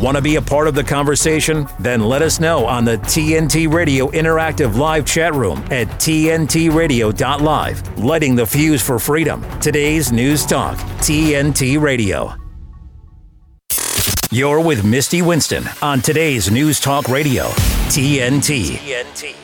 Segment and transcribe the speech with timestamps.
[0.00, 1.68] Want to be a part of the conversation?
[1.78, 7.98] Then let us know on the TNT Radio Interactive Live chat room at TNTRadio.live.
[7.98, 9.44] Lighting the fuse for freedom.
[9.60, 12.34] Today's News Talk, TNT Radio.
[14.30, 17.48] You're with Misty Winston on today's News Talk Radio,
[17.90, 18.76] TNT.
[18.76, 19.34] TNT.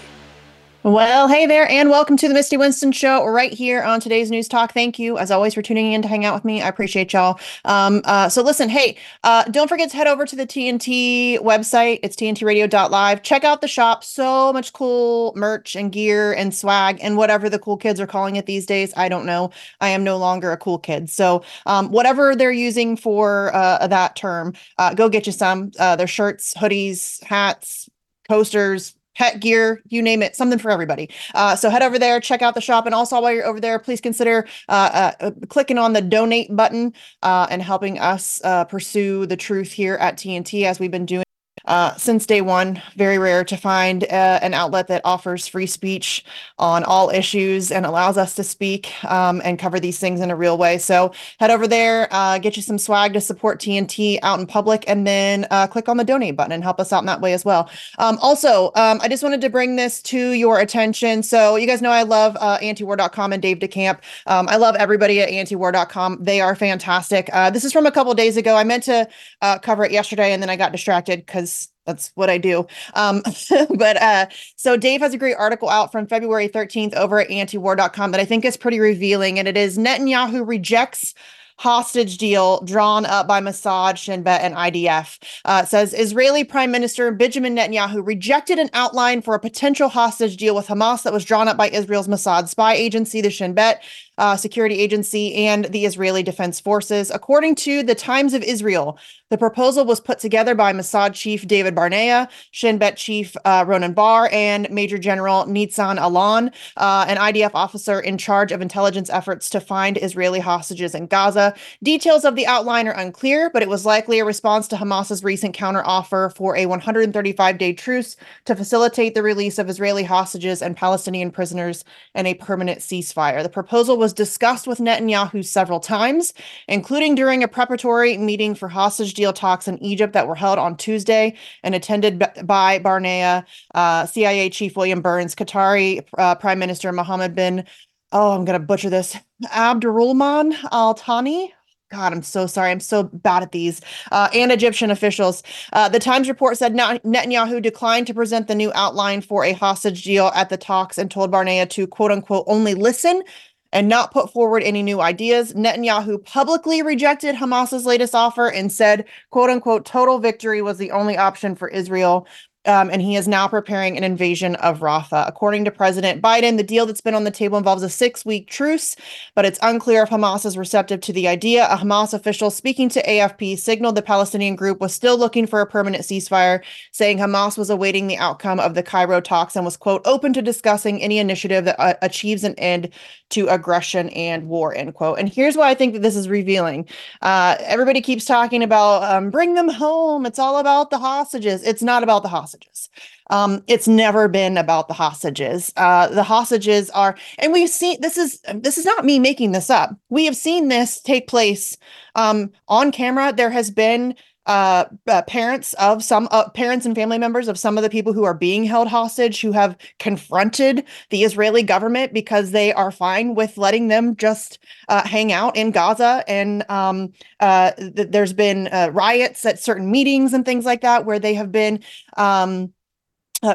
[0.86, 4.46] Well, hey there, and welcome to the Misty Winston Show right here on today's News
[4.46, 4.72] Talk.
[4.72, 6.62] Thank you, as always, for tuning in to hang out with me.
[6.62, 7.40] I appreciate y'all.
[7.64, 11.98] Um, uh, so, listen, hey, uh, don't forget to head over to the TNT website.
[12.04, 13.22] It's tntradio.live.
[13.24, 14.04] Check out the shop.
[14.04, 18.36] So much cool merch and gear and swag and whatever the cool kids are calling
[18.36, 18.92] it these days.
[18.96, 19.50] I don't know.
[19.80, 21.10] I am no longer a cool kid.
[21.10, 25.72] So, um, whatever they're using for uh, that term, uh, go get you some.
[25.80, 27.90] Uh, their shirts, hoodies, hats,
[28.28, 31.08] coasters, pet gear, you name it, something for everybody.
[31.34, 32.86] Uh, so head over there, check out the shop.
[32.86, 36.92] And also while you're over there, please consider uh, uh, clicking on the donate button
[37.22, 41.25] uh, and helping us uh, pursue the truth here at TNT as we've been doing
[41.66, 42.80] uh, since day one.
[42.96, 46.24] Very rare to find uh, an outlet that offers free speech
[46.58, 50.36] on all issues and allows us to speak um, and cover these things in a
[50.36, 50.78] real way.
[50.78, 54.84] So head over there, uh, get you some swag to support TNT out in public,
[54.86, 57.32] and then uh, click on the donate button and help us out in that way
[57.32, 57.70] as well.
[57.98, 61.22] Um, also, um, I just wanted to bring this to your attention.
[61.22, 63.98] So you guys know I love uh, antiwar.com and Dave DeCamp.
[64.26, 66.18] Um, I love everybody at antiwar.com.
[66.20, 67.28] They are fantastic.
[67.32, 68.56] Uh, this is from a couple days ago.
[68.56, 69.08] I meant to
[69.42, 71.55] uh, cover it yesterday and then I got distracted because
[71.86, 72.66] that's what I do.
[72.94, 73.22] Um,
[73.76, 78.10] but uh, so Dave has a great article out from February 13th over at antiwar.com
[78.10, 79.38] that I think is pretty revealing.
[79.38, 81.14] And it is Netanyahu rejects
[81.58, 85.18] hostage deal drawn up by Mossad, Shin Bet, and IDF.
[85.44, 90.54] Uh, says Israeli Prime Minister Benjamin Netanyahu rejected an outline for a potential hostage deal
[90.54, 93.82] with Hamas that was drawn up by Israel's Mossad spy agency, the Shin Bet,
[94.18, 97.10] uh, security agency and the Israeli Defense Forces.
[97.10, 101.74] According to the Times of Israel, the proposal was put together by Mossad Chief David
[101.74, 107.50] Barnea, Shin Bet Chief uh, Ronen Bar, and Major General Nitzan Alon, uh, an IDF
[107.52, 111.54] officer in charge of intelligence efforts to find Israeli hostages in Gaza.
[111.82, 115.56] Details of the outline are unclear, but it was likely a response to Hamas's recent
[115.56, 121.32] counteroffer for a 135 day truce to facilitate the release of Israeli hostages and Palestinian
[121.32, 121.84] prisoners
[122.14, 123.42] and a permanent ceasefire.
[123.42, 126.32] The proposal was was discussed with Netanyahu several times,
[126.68, 130.76] including during a preparatory meeting for hostage deal talks in Egypt that were held on
[130.76, 131.34] Tuesday
[131.64, 133.44] and attended by Barnea,
[133.74, 137.64] uh, CIA Chief William Burns, Qatari uh, Prime Minister Mohammed bin,
[138.12, 139.16] oh, I'm going to butcher this,
[139.52, 141.52] Abdurrahman Al Thani.
[141.90, 142.72] God, I'm so sorry.
[142.72, 143.80] I'm so bad at these.
[144.10, 145.44] Uh, and Egyptian officials.
[145.72, 150.02] Uh, the Times report said Netanyahu declined to present the new outline for a hostage
[150.02, 153.22] deal at the talks and told Barnea to quote unquote only listen
[153.72, 155.52] and not put forward any new ideas.
[155.54, 161.16] Netanyahu publicly rejected Hamas's latest offer and said, quote unquote, total victory was the only
[161.16, 162.26] option for Israel
[162.66, 165.28] um, and he is now preparing an invasion of Rafah.
[165.28, 168.48] According to President Biden, the deal that's been on the table involves a six week
[168.48, 168.96] truce,
[169.34, 171.66] but it's unclear if Hamas is receptive to the idea.
[171.70, 175.66] A Hamas official speaking to AFP signaled the Palestinian group was still looking for a
[175.66, 176.62] permanent ceasefire,
[176.92, 180.42] saying Hamas was awaiting the outcome of the Cairo talks and was, quote, open to
[180.42, 182.90] discussing any initiative that uh, achieves an end
[183.30, 185.18] to aggression and war, end quote.
[185.18, 186.88] And here's why I think that this is revealing.
[187.22, 190.26] Uh, everybody keeps talking about um, bring them home.
[190.26, 191.62] It's all about the hostages.
[191.62, 192.88] It's not about the hostages hostages.
[193.30, 195.72] Um, it's never been about the hostages.
[195.76, 199.70] Uh, the hostages are, and we've seen this is this is not me making this
[199.70, 199.90] up.
[200.08, 201.76] We have seen this take place
[202.14, 203.32] um, on camera.
[203.32, 204.14] There has been
[204.46, 208.12] uh, uh, parents of some uh, parents and family members of some of the people
[208.12, 213.34] who are being held hostage who have confronted the Israeli government because they are fine
[213.34, 214.58] with letting them just
[214.88, 216.22] uh, hang out in Gaza.
[216.28, 221.04] And um, uh, th- there's been uh, riots at certain meetings and things like that
[221.04, 221.82] where they have been.
[222.16, 222.72] Um,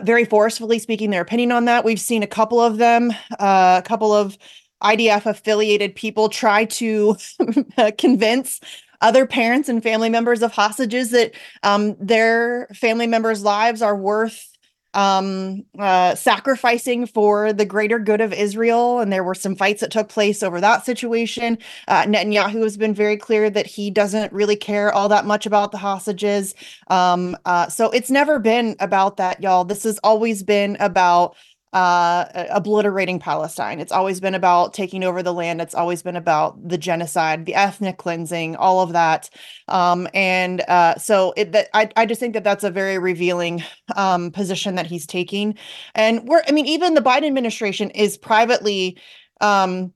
[0.04, 1.84] very forcefully speaking their opinion on that.
[1.84, 4.38] We've seen a couple of them, a couple of
[4.82, 7.18] IDF affiliated people try to
[7.98, 8.62] convince
[9.02, 14.48] other parents and family members of hostages that um, their family members' lives are worth
[14.94, 19.00] um uh sacrificing for the greater good of Israel.
[19.00, 21.58] And there were some fights that took place over that situation.
[21.88, 25.72] Uh Netanyahu has been very clear that he doesn't really care all that much about
[25.72, 26.56] the hostages.
[26.90, 29.64] Um uh so it's never been about that y'all.
[29.64, 31.38] This has always been about
[31.74, 33.80] uh, obliterating Palestine.
[33.80, 35.62] It's always been about taking over the land.
[35.62, 39.30] It's always been about the genocide, the ethnic cleansing, all of that.
[39.68, 43.64] Um, and uh, so it, that, I, I just think that that's a very revealing
[43.96, 45.58] um, position that he's taking.
[45.96, 48.98] And we're, I mean, even the Biden administration is privately
[49.40, 49.94] um,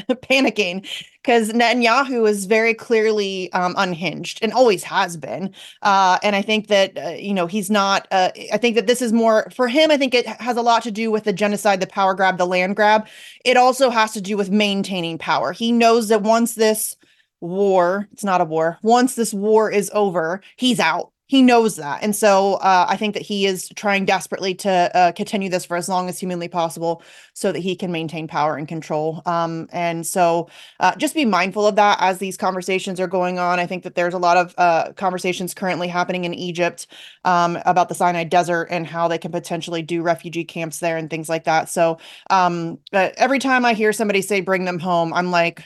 [0.10, 0.86] panicking
[1.22, 5.54] because Netanyahu is very clearly um, unhinged and always has been.
[5.82, 9.00] Uh, and I think that, uh, you know, he's not, uh, I think that this
[9.00, 9.90] is more for him.
[9.90, 12.46] I think it has a lot to do with the genocide, the power grab, the
[12.46, 13.06] land grab.
[13.44, 15.52] It also has to do with maintaining power.
[15.52, 16.96] He knows that once this
[17.40, 22.02] war, it's not a war, once this war is over, he's out he knows that.
[22.02, 25.76] And so uh, i think that he is trying desperately to uh, continue this for
[25.76, 29.22] as long as humanly possible so that he can maintain power and control.
[29.26, 30.48] Um, and so
[30.80, 33.58] uh, just be mindful of that as these conversations are going on.
[33.58, 36.86] I think that there's a lot of uh, conversations currently happening in egypt
[37.24, 41.08] um, about the sinai desert and how they can potentially do refugee camps there and
[41.10, 41.68] things like that.
[41.68, 41.98] So
[42.30, 45.62] um, every time i hear somebody say bring them home i'm like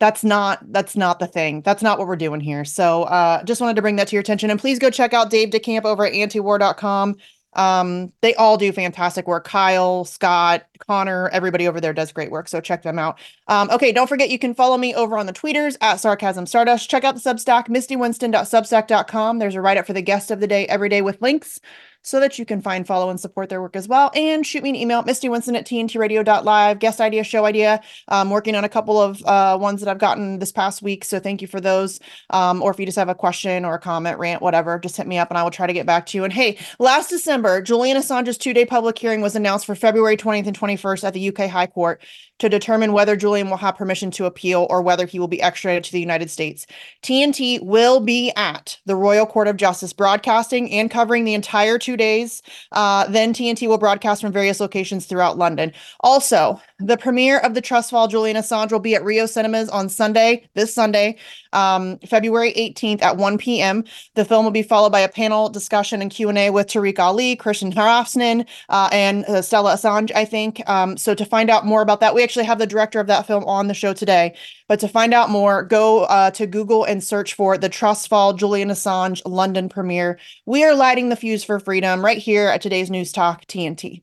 [0.00, 1.60] that's not that's not the thing.
[1.60, 2.64] That's not what we're doing here.
[2.64, 4.50] So uh just wanted to bring that to your attention.
[4.50, 7.16] And please go check out dave decamp over at antiwar.com
[7.54, 9.44] um they all do fantastic work.
[9.44, 12.48] Kyle scott connor everybody over there does great work.
[12.48, 13.18] So check them out.
[13.46, 16.88] Um okay don't forget you can follow me over on the tweeters at sarcasm stardust.
[16.88, 20.88] Check out the substack mistywinston.substack.com there's a write-up for the guest of the day every
[20.88, 21.60] day with links
[22.02, 24.10] so that you can find, follow, and support their work as well.
[24.14, 27.80] And shoot me an email, Misty Winston at tntradio.live, guest idea, show idea.
[28.08, 31.04] I'm working on a couple of uh, ones that I've gotten this past week.
[31.04, 32.00] So thank you for those.
[32.30, 35.06] Um, or if you just have a question or a comment, rant, whatever, just hit
[35.06, 36.24] me up and I will try to get back to you.
[36.24, 40.46] And hey, last December, Julian Assange's two day public hearing was announced for February 20th
[40.46, 42.02] and 21st at the UK High Court
[42.40, 45.84] to determine whether Julian will have permission to appeal or whether he will be extradited
[45.84, 46.66] to the United States.
[47.02, 51.96] TNT will be at the Royal Court of Justice broadcasting and covering the entire two
[51.96, 52.42] days.
[52.72, 55.72] Uh, then TNT will broadcast from various locations throughout London.
[56.00, 59.88] Also, the premiere of the Trust Fall Julian Assange will be at Rio Cinemas on
[59.88, 61.16] Sunday, this Sunday,
[61.52, 63.84] um, February 18th at 1 p.m.
[64.14, 67.74] The film will be followed by a panel discussion and Q&A with Tariq Ali, Kristinn
[67.74, 70.66] Hrafnsson, uh, and uh, Stella Assange, I think.
[70.68, 73.26] Um, so to find out more about that, we actually have the director of that
[73.26, 74.36] film on the show today.
[74.68, 78.34] But to find out more, go uh, to Google and search for the Trust Fall
[78.34, 80.16] Julian Assange London premiere.
[80.46, 84.02] We are lighting the fuse for freedom right here at today's News Talk TNT.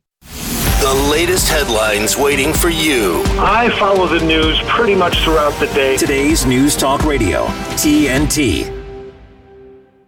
[0.81, 3.23] The latest headlines waiting for you.
[3.39, 5.95] I follow the news pretty much throughout the day.
[5.95, 7.45] Today's News Talk Radio,
[7.77, 8.73] TNT.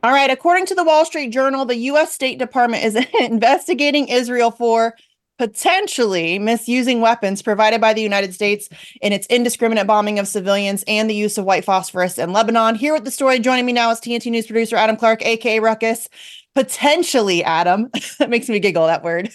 [0.04, 0.30] All right.
[0.30, 2.13] According to the Wall Street Journal, the U.S.
[2.13, 4.95] State Department is investigating Israel for
[5.39, 8.68] potentially misusing weapons provided by the United States
[9.01, 12.75] in its indiscriminate bombing of civilians and the use of white phosphorus in Lebanon.
[12.75, 16.09] Here with the story, joining me now is TNT News producer Adam Clark, aka Ruckus.
[16.56, 17.89] Potentially, Adam.
[18.19, 19.31] that makes me giggle, that word.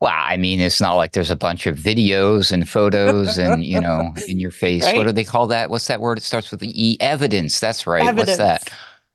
[0.00, 3.80] Well, I mean, it's not like there's a bunch of videos and photos and, you
[3.80, 4.84] know, in your face.
[4.84, 4.96] Right?
[4.96, 5.70] What do they call that?
[5.70, 6.18] What's that word?
[6.18, 6.96] It starts with the E.
[7.00, 7.58] Evidence.
[7.60, 8.02] That's right.
[8.02, 8.38] Evidence.
[8.38, 8.72] What's that?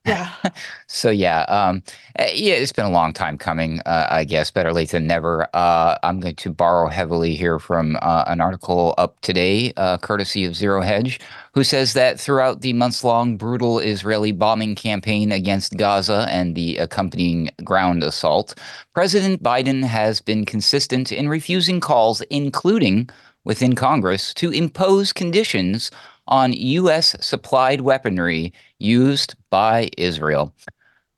[0.08, 0.32] Yeah.
[0.88, 1.84] so yeah, um,
[2.16, 3.82] eh, yeah, it's been a long time coming.
[3.86, 5.48] Uh, I guess better late than never.
[5.54, 10.46] Uh, I'm going to borrow heavily here from uh, an article up today, uh, courtesy
[10.46, 11.20] of Zero Hedge,
[11.54, 17.50] who says that throughout the months-long brutal Israeli bombing campaign against Gaza and the accompanying
[17.64, 18.58] ground assault,
[18.94, 23.10] President Biden has been consistent in refusing calls, including
[23.44, 25.92] within Congress, to impose conditions
[26.28, 27.16] on U.S.
[27.22, 30.54] supplied weaponry used by Israel.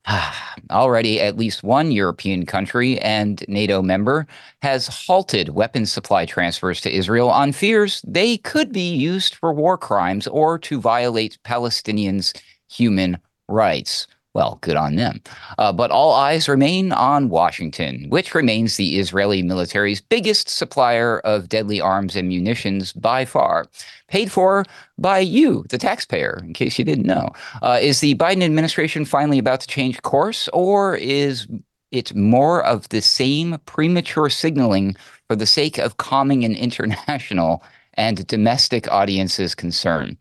[0.71, 4.27] Already, at least one European country and NATO member
[4.61, 9.77] has halted weapons supply transfers to Israel on fears they could be used for war
[9.77, 12.39] crimes or to violate Palestinians'
[12.69, 13.17] human
[13.47, 14.07] rights.
[14.39, 15.19] Well, good on them.
[15.57, 21.49] Uh, but all eyes remain on Washington, which remains the Israeli military's biggest supplier of
[21.49, 23.65] deadly arms and munitions by far,
[24.07, 24.63] paid for
[24.97, 27.31] by you, the taxpayer, in case you didn't know.
[27.61, 31.45] Uh, is the Biden administration finally about to change course, or is
[31.91, 34.95] it more of the same premature signaling
[35.27, 37.61] for the sake of calming an international
[37.95, 40.17] and domestic audience's concern?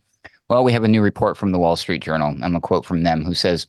[0.51, 2.35] Well, we have a new report from the Wall Street Journal.
[2.43, 3.69] I'm a quote from them who says,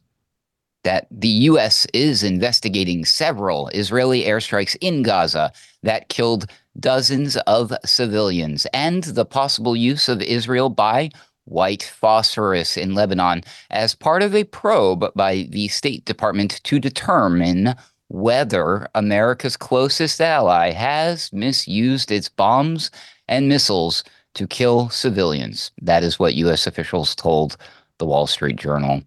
[0.83, 1.85] that the U.S.
[1.93, 5.51] is investigating several Israeli airstrikes in Gaza
[5.83, 6.45] that killed
[6.79, 11.09] dozens of civilians and the possible use of Israel by
[11.45, 17.73] white phosphorus in Lebanon as part of a probe by the State Department to determine
[18.07, 22.89] whether America's closest ally has misused its bombs
[23.27, 25.71] and missiles to kill civilians.
[25.81, 26.65] That is what U.S.
[26.67, 27.57] officials told
[27.97, 29.03] the Wall Street Journal.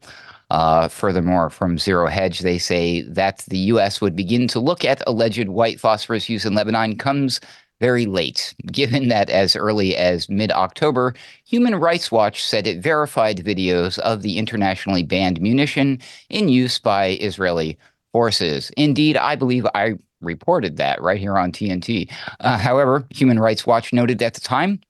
[0.53, 4.03] Uh, furthermore, from Zero Hedge, they say that the U.S.
[4.03, 7.41] would begin to look at alleged white phosphorus use in Lebanon comes
[7.81, 11.15] very late, given that as early as mid October,
[11.47, 17.17] Human Rights Watch said it verified videos of the internationally banned munition in use by
[17.23, 17.79] Israeli
[18.13, 18.71] forces.
[18.77, 22.13] Indeed, I believe I reported that right here on TNT.
[22.41, 24.83] Uh, however, Human Rights Watch noted at the time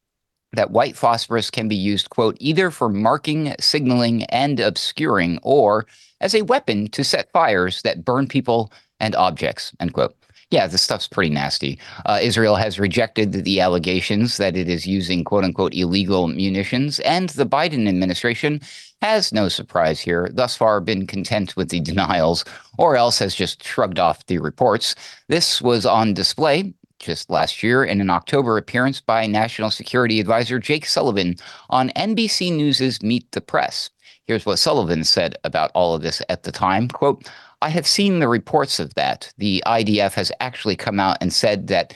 [0.52, 5.86] that white phosphorus can be used, quote, either for marking, signaling, and obscuring, or
[6.20, 10.14] as a weapon to set fires that burn people and objects, end quote.
[10.50, 11.78] Yeah, this stuff's pretty nasty.
[12.04, 17.30] Uh, Israel has rejected the allegations that it is using quote unquote illegal munitions, and
[17.30, 18.60] the Biden administration
[19.00, 22.44] has no surprise here, thus far been content with the denials,
[22.76, 24.94] or else has just shrugged off the reports.
[25.28, 30.58] This was on display just last year in an October appearance by National Security Advisor
[30.58, 31.36] Jake Sullivan
[31.68, 33.90] on NBC News's Meet the Press.
[34.26, 36.88] Here's what Sullivan said about all of this at the time.
[36.88, 37.28] Quote,
[37.60, 39.32] I have seen the reports of that.
[39.36, 41.94] The IDF has actually come out and said that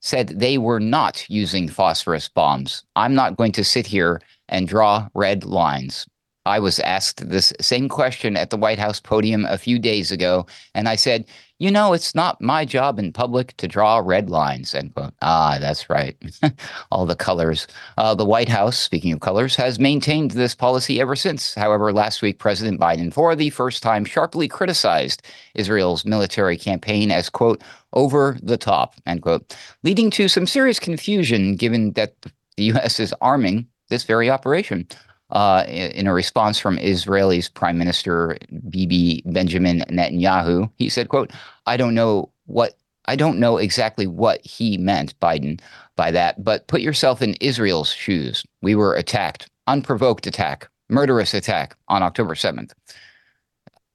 [0.00, 2.84] said they were not using phosphorus bombs.
[2.94, 6.06] I'm not going to sit here and draw red lines.
[6.48, 10.46] I was asked this same question at the White House podium a few days ago,
[10.74, 11.26] and I said,
[11.58, 15.12] you know, it's not my job in public to draw red lines, end quote.
[15.20, 16.16] Ah, that's right.
[16.90, 17.66] All the colors.
[17.98, 21.54] Uh, the White House, speaking of colors, has maintained this policy ever since.
[21.54, 25.22] However, last week, President Biden, for the first time, sharply criticized
[25.54, 27.62] Israel's military campaign as, quote,
[27.92, 32.14] over the top, end quote, leading to some serious confusion given that
[32.56, 33.00] the U.S.
[33.00, 34.86] is arming this very operation
[35.30, 40.70] uh, in a response from Israel's Prime Minister Bibi Benjamin Netanyahu.
[40.76, 41.32] He said, "quote
[41.66, 42.74] I don't know what
[43.08, 45.60] I don't know exactly what he meant, Biden,
[45.96, 48.44] by that, but put yourself in Israel's shoes.
[48.60, 52.72] We were attacked, unprovoked attack, murderous attack on October 7th.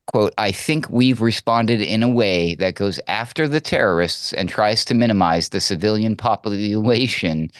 [0.08, 4.84] Quote, I think we've responded in a way that goes after the terrorists and tries
[4.86, 7.52] to minimize the civilian population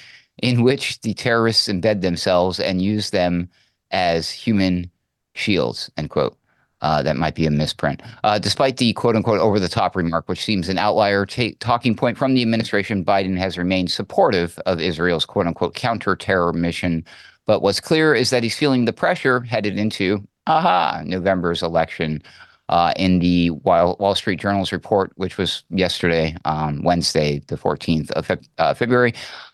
[0.42, 3.48] in which the terrorists embed themselves and use them
[3.93, 4.91] as human
[5.35, 6.38] shields, end quote.
[6.81, 8.01] Uh, that might be a misprint.
[8.25, 11.95] Uh, despite the quote unquote over the top remark, which seems an outlier ta- talking
[11.95, 17.05] point from the administration, Biden has remained supportive of Israel's quote unquote counter terror mission.
[17.45, 22.21] But what's clear is that he's feeling the pressure headed into, aha, November's election
[22.69, 28.12] uh, in the Wall, Wall Street Journal's report, which was yesterday, um, Wednesday, the 14th
[28.12, 29.13] of Fe- uh, February.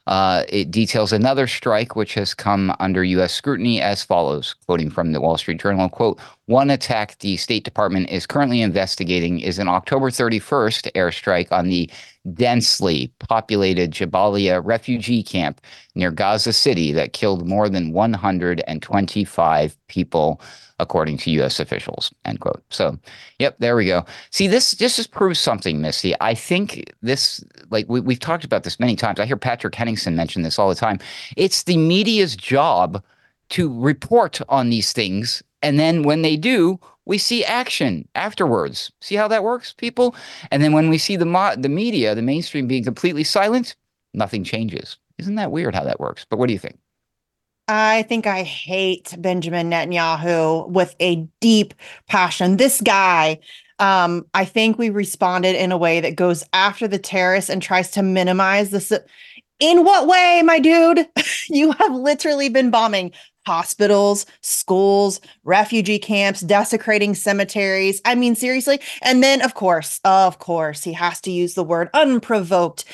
[0.09, 3.31] Uh, it details another strike which has come under U.S.
[3.31, 8.09] scrutiny as follows, quoting from the Wall Street Journal, quote, one attack the State Department
[8.09, 11.87] is currently investigating is an October 31st airstrike on the
[12.33, 15.61] densely populated Jabalia refugee camp
[15.93, 20.41] near Gaza City that killed more than 125 people
[20.79, 21.59] according to U.S.
[21.59, 22.11] officials.
[22.25, 22.63] End quote.
[22.69, 22.97] So,
[23.37, 24.05] yep, there we go.
[24.31, 26.13] See, this this just proves something, Misty.
[26.21, 29.19] I think this, like we, we've talked about this many times.
[29.19, 30.99] I hear Patrick Henningsen mention this all the time.
[31.35, 33.03] It's the media's job
[33.49, 38.91] to report on these things, and then when they do, we see action afterwards.
[39.01, 40.15] See how that works, people?
[40.51, 43.75] And then when we see the mo- the media, the mainstream being completely silent,
[44.13, 44.97] nothing changes.
[45.17, 46.25] Isn't that weird how that works?
[46.29, 46.77] But what do you think?
[47.69, 51.75] I think I hate Benjamin Netanyahu with a deep
[52.07, 52.57] passion.
[52.57, 53.37] This guy,
[53.77, 57.91] um, I think we responded in a way that goes after the terrorists and tries
[57.91, 58.91] to minimize this.
[59.59, 61.07] In what way, my dude?
[61.49, 63.11] you have literally been bombing
[63.45, 68.01] hospitals, schools, refugee camps, desecrating cemeteries.
[68.03, 68.79] I mean, seriously.
[69.03, 72.85] And then, of course, of course, he has to use the word unprovoked.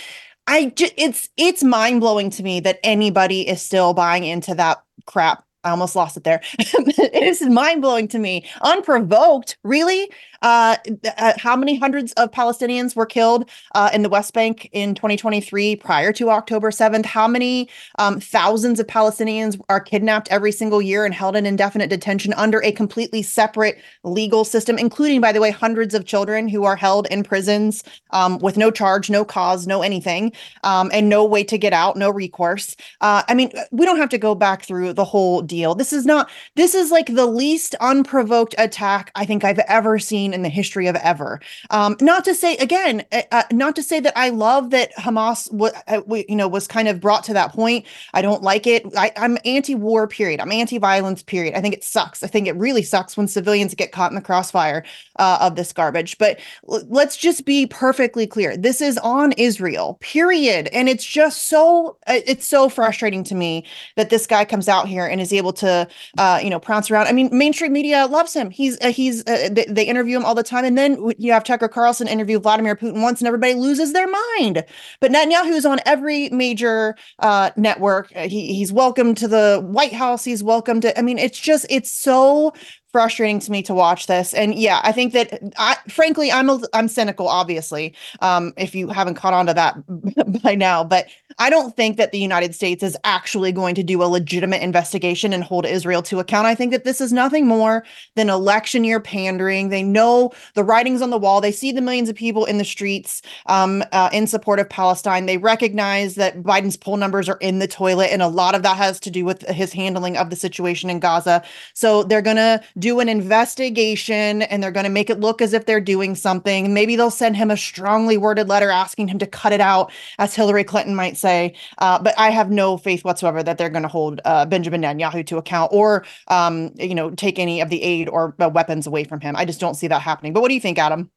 [0.47, 4.83] I just it's it's mind blowing to me that anybody is still buying into that
[5.05, 5.44] crap.
[5.65, 6.41] I almost lost it there.
[6.59, 8.45] it is mind blowing to me.
[8.61, 10.09] Unprovoked, really?
[10.41, 10.77] Uh,
[11.17, 15.75] uh, how many hundreds of Palestinians were killed uh, in the West Bank in 2023
[15.77, 17.05] prior to October 7th?
[17.05, 17.67] How many
[17.97, 22.61] um, thousands of Palestinians are kidnapped every single year and held in indefinite detention under
[22.63, 27.07] a completely separate legal system, including, by the way, hundreds of children who are held
[27.07, 30.31] in prisons um, with no charge, no cause, no anything,
[30.63, 32.75] um, and no way to get out, no recourse?
[33.01, 35.75] Uh, I mean, we don't have to go back through the whole deal.
[35.75, 40.33] This is not, this is like the least unprovoked attack I think I've ever seen
[40.33, 41.39] in the history of ever.
[41.69, 45.49] Um, not to say again, uh, uh not to say that I love that Hamas,
[45.51, 47.85] w- uh, you know, was kind of brought to that point.
[48.13, 48.83] I don't like it.
[48.97, 50.07] I, I'm anti-war.
[50.07, 50.39] Period.
[50.41, 51.23] I'm anti-violence.
[51.23, 51.55] Period.
[51.55, 52.23] I think it sucks.
[52.23, 54.83] I think it really sucks when civilians get caught in the crossfire
[55.17, 56.17] uh, of this garbage.
[56.17, 58.57] But l- let's just be perfectly clear.
[58.57, 59.97] This is on Israel.
[60.01, 60.67] Period.
[60.73, 64.87] And it's just so uh, it's so frustrating to me that this guy comes out
[64.87, 65.87] here and is able to,
[66.17, 67.07] uh, you know, prance around.
[67.07, 68.49] I mean, mainstream media loves him.
[68.49, 70.65] He's he's they, they interview him all the time.
[70.65, 74.63] And then you have Tucker Carlson interview Vladimir Putin once, and everybody loses their mind.
[74.99, 78.11] But Netanyahu is on every major uh, network.
[78.15, 80.23] Uh, he, he's welcome to the White House.
[80.23, 80.97] He's welcome to.
[80.97, 82.53] I mean, it's just it's so
[82.95, 84.33] frustrating to me to watch this.
[84.33, 87.93] And yeah, I think that I frankly I'm a, I'm cynical obviously.
[88.21, 92.13] Um if you haven't caught on to that by now, but I don't think that
[92.13, 96.19] the United States is actually going to do a legitimate investigation and hold Israel to
[96.19, 96.47] account.
[96.47, 97.85] I think that this is nothing more
[98.15, 99.67] than election year pandering.
[99.67, 101.41] They know the writings on the wall.
[101.41, 105.25] They see the millions of people in the streets um, uh, in support of Palestine.
[105.25, 108.77] They recognize that Biden's poll numbers are in the toilet, and a lot of that
[108.77, 111.43] has to do with his handling of the situation in Gaza.
[111.73, 115.53] So they're going to do an investigation and they're going to make it look as
[115.53, 116.71] if they're doing something.
[116.71, 120.35] Maybe they'll send him a strongly worded letter asking him to cut it out, as
[120.35, 121.55] Hillary Clinton might say.
[121.79, 125.25] Uh, but I have no faith whatsoever that they're going to hold uh, Benjamin Netanyahu
[125.25, 129.03] to account or, um, you know, take any of the aid or uh, weapons away
[129.03, 129.35] from him.
[129.35, 130.31] I just don't see that happening.
[130.31, 131.09] But what do you think, Adam?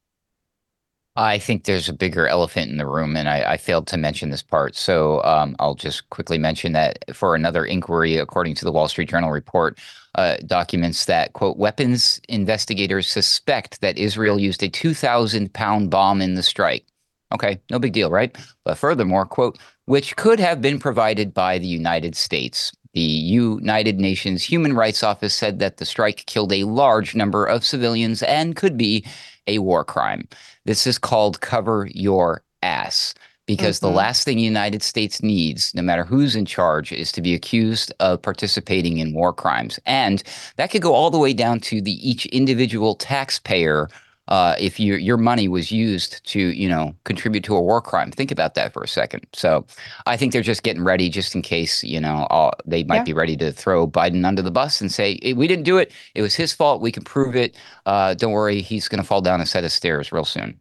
[1.15, 4.29] I think there's a bigger elephant in the room, and I, I failed to mention
[4.29, 4.75] this part.
[4.75, 9.09] So um, I'll just quickly mention that for another inquiry, according to the Wall Street
[9.09, 9.77] Journal report,
[10.15, 16.35] uh, documents that, quote, weapons investigators suspect that Israel used a 2,000 pound bomb in
[16.35, 16.85] the strike.
[17.33, 18.35] Okay, no big deal, right?
[18.65, 22.71] But furthermore, quote, which could have been provided by the United States.
[22.93, 27.63] The United Nations Human Rights Office said that the strike killed a large number of
[27.63, 29.05] civilians and could be
[29.45, 30.27] a war crime.
[30.65, 33.13] This is called cover your ass
[33.49, 33.87] because mm-hmm.
[33.87, 37.33] the last thing the United States needs, no matter who's in charge, is to be
[37.33, 39.79] accused of participating in war crimes.
[39.87, 40.21] And
[40.57, 43.89] that could go all the way down to the each individual taxpayer
[44.27, 48.11] uh, if your your money was used to you know contribute to a war crime.
[48.11, 49.25] Think about that for a second.
[49.33, 49.65] So
[50.05, 53.03] I think they're just getting ready, just in case you know all, they might yeah.
[53.05, 55.91] be ready to throw Biden under the bus and say we didn't do it.
[56.13, 56.83] It was his fault.
[56.83, 57.57] We can prove it.
[57.87, 60.59] Uh, don't worry, he's going to fall down a set of stairs real soon.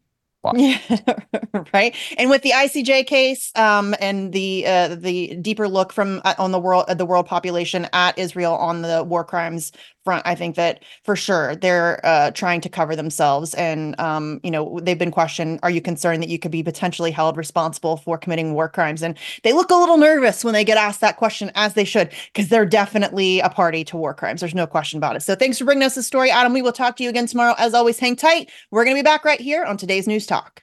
[0.55, 0.79] Yeah,
[1.75, 1.95] right.
[2.17, 6.53] And with the ICJ case, um, and the uh, the deeper look from uh, on
[6.53, 9.73] the world uh, the world population at Israel on the war crimes
[10.09, 13.53] front, I think that for sure they're uh, trying to cover themselves.
[13.53, 17.11] And um, you know, they've been questioned: Are you concerned that you could be potentially
[17.11, 19.03] held responsible for committing war crimes?
[19.03, 22.11] And they look a little nervous when they get asked that question, as they should,
[22.33, 24.41] because they're definitely a party to war crimes.
[24.41, 25.21] There's no question about it.
[25.21, 26.55] So thanks for bringing us the story, Adam.
[26.55, 27.55] We will talk to you again tomorrow.
[27.59, 28.51] As always, hang tight.
[28.71, 30.63] We're going to be back right here on today's News Talk.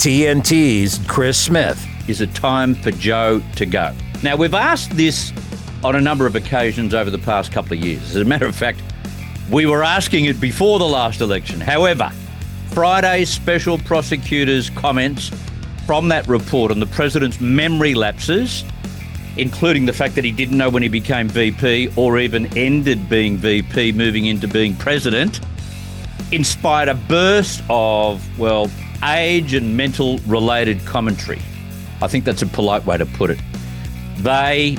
[0.00, 1.84] TNT's Chris Smith.
[2.08, 3.92] Is it time for Joe to go?
[4.22, 5.32] Now, we've asked this
[5.82, 8.02] on a number of occasions over the past couple of years.
[8.10, 8.82] As a matter of fact,
[9.50, 11.60] we were asking it before the last election.
[11.60, 12.10] However,
[12.68, 15.30] Friday's special prosecutor's comments
[15.86, 18.64] from that report on the president's memory lapses,
[19.36, 23.36] including the fact that he didn't know when he became VP or even ended being
[23.36, 25.40] VP, moving into being president,
[26.30, 28.70] inspired a burst of, well,
[29.04, 31.40] age and mental related commentary.
[32.02, 33.40] I think that's a polite way to put it.
[34.18, 34.76] They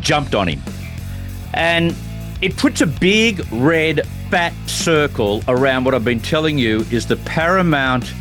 [0.00, 0.62] jumped on him.
[1.54, 1.94] And
[2.40, 7.16] it puts a big red fat circle around what I've been telling you is the
[7.16, 8.12] paramount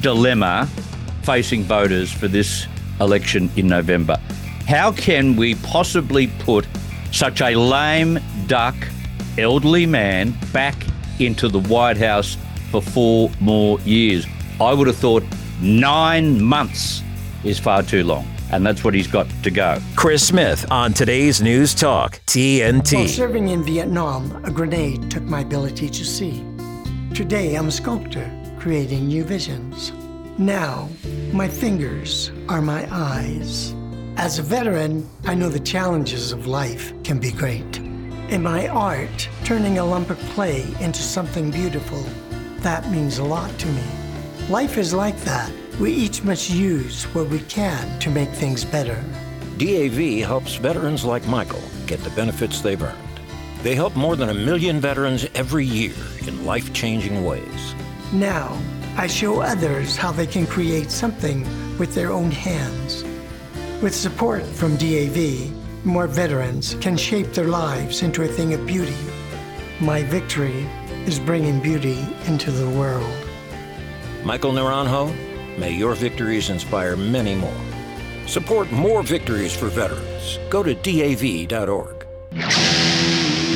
[0.00, 0.68] dilemma
[1.22, 2.66] facing voters for this
[3.00, 4.16] election in November.
[4.66, 6.66] How can we possibly put
[7.12, 8.74] such a lame duck
[9.38, 10.74] elderly man back
[11.18, 12.36] into the White House
[12.70, 14.26] for four more years?
[14.60, 15.24] I would have thought
[15.60, 17.02] nine months
[17.44, 18.26] is far too long.
[18.52, 19.78] And that's what he's got to go.
[19.96, 22.94] Chris Smith on today's News Talk, TNT.
[22.94, 26.44] While serving in Vietnam, a grenade took my ability to see.
[27.14, 29.92] Today, I'm a sculptor, creating new visions.
[30.38, 30.88] Now,
[31.32, 33.74] my fingers are my eyes.
[34.18, 37.78] As a veteran, I know the challenges of life can be great.
[38.28, 42.02] In my art, turning a lump of clay into something beautiful,
[42.58, 43.84] that means a lot to me.
[44.48, 45.50] Life is like that.
[45.78, 49.04] We each must use what we can to make things better.
[49.58, 52.96] DAV helps veterans like Michael get the benefits they've earned.
[53.62, 55.92] They help more than a million veterans every year
[56.26, 57.74] in life changing ways.
[58.10, 58.58] Now,
[58.96, 61.42] I show others how they can create something
[61.76, 63.04] with their own hands.
[63.82, 65.52] With support from DAV,
[65.84, 68.96] more veterans can shape their lives into a thing of beauty.
[69.80, 70.66] My victory
[71.04, 73.12] is bringing beauty into the world.
[74.24, 75.14] Michael Naranjo,
[75.58, 77.60] may your victories inspire many more.
[78.26, 80.38] Support more victories for veterans.
[80.50, 82.06] Go to DAV.org.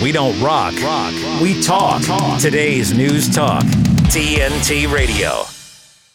[0.02, 1.12] We don't rock, rock.
[1.42, 2.02] We talk.
[2.02, 2.40] talk.
[2.40, 3.64] Today's News Talk,
[4.12, 5.44] TNT Radio.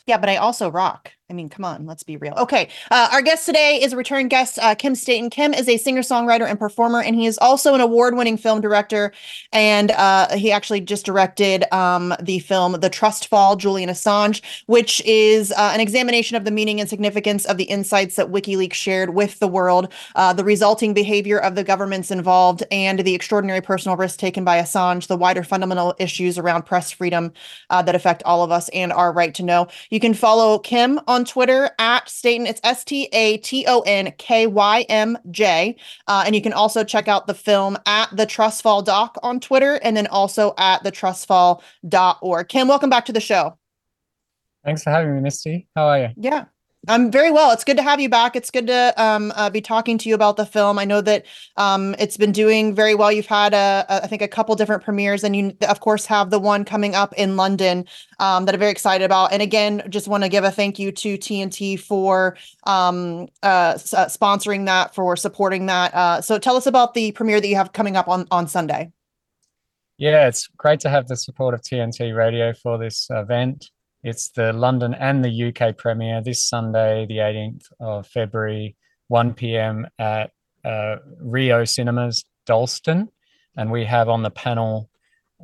[0.08, 1.12] Yeah, but I also rock.
[1.28, 2.36] I mean, come on, let's be real.
[2.38, 2.70] Okay.
[2.92, 5.32] Uh, our guest today is a return guest, uh, Kym Staton.
[5.32, 8.62] Kym is a singer songwriter and performer, and he is also an award winning film
[8.62, 9.12] director.
[9.52, 15.02] And uh, he actually just directed um, the film The Trust Fall, Julian Assange, which
[15.04, 19.16] is uh, an examination of the meaning and significance of the insights that WikiLeaks shared
[19.16, 23.98] with the world, uh, the resulting behavior of the governments involved, and the extraordinary personal
[23.98, 27.34] risk taken by Assange, the wider fundamental issues around press freedom
[27.72, 29.68] uh, that affect all of us and our right to know.
[29.90, 32.46] You can follow Kym on on Twitter at Staton.
[32.46, 35.78] It's S T A T O N K Y M J.
[36.08, 39.80] Uh, and you can also check out the film at the Trustfall Doc on Twitter
[39.82, 42.50] and then also at the trustfall.org.
[42.50, 43.58] Kym, welcome back to the show.
[44.66, 45.68] Thanks for having me, Misty.
[45.76, 46.10] How are you?
[46.18, 46.46] Yeah.
[46.88, 47.52] I'm very well.
[47.52, 48.36] It's good to have you back.
[48.36, 50.78] It's good to um, uh, be talking to you about the film.
[50.78, 51.26] I know that
[51.58, 53.12] um, it's been doing very well.
[53.12, 56.30] You've had, a, a, I think, a couple different premieres, and you, of course, have
[56.30, 57.86] the one coming up in London
[58.20, 59.32] um, that I'm very excited about.
[59.32, 64.08] And again, just want to give a thank you to TNT for um, uh, uh,
[64.08, 65.94] sponsoring that, for supporting that.
[65.94, 68.92] Uh, so, tell us about the premiere that you have coming up on on Sunday.
[69.98, 73.70] Yeah, it's great to have the support of TNT Radio for this event.
[74.06, 78.76] It's the London and the UK premiere this Sunday, the 18th of February,
[79.08, 79.88] 1 p.m.
[79.98, 80.30] at
[80.64, 83.10] uh, Rio Cinemas, Dalston.
[83.58, 84.92] And we have on the panel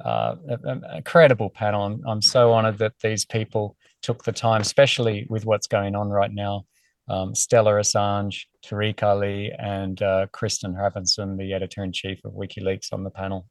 [0.06, 1.86] uh, a, a, credible panel.
[1.86, 6.10] I'm, I'm so honored that these people took the time, especially with what's going on
[6.10, 6.67] right now.
[7.10, 12.93] Um, Stella Assange, Tariq Ali, and uh, Kristinn Hrafnsson, the editor in chief of WikiLeaks,
[12.93, 13.47] on the panel.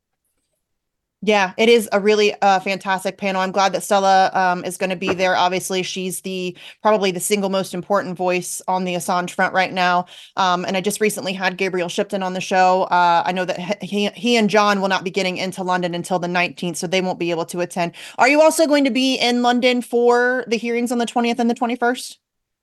[1.23, 3.43] Yeah, it is a really uh, fantastic panel.
[3.43, 5.37] I'm glad that Stella um, is going to be there.
[5.37, 10.07] Obviously, she's the probably the single most important voice on the Assange front right now.
[10.37, 12.85] Um, and I just recently had Gabriel Shipton on the show.
[12.85, 16.19] Uh, I know that he he and John will not be getting into London until
[16.19, 17.93] the 19th, so they won't be able to attend.
[18.17, 21.51] Are you also going to be in London for the hearings on the 20th and
[21.51, 22.17] the 21st?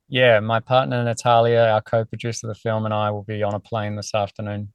[0.09, 3.59] Yeah, my partner Natalia, our co-producer of the film, and I will be on a
[3.59, 4.73] plane this afternoon.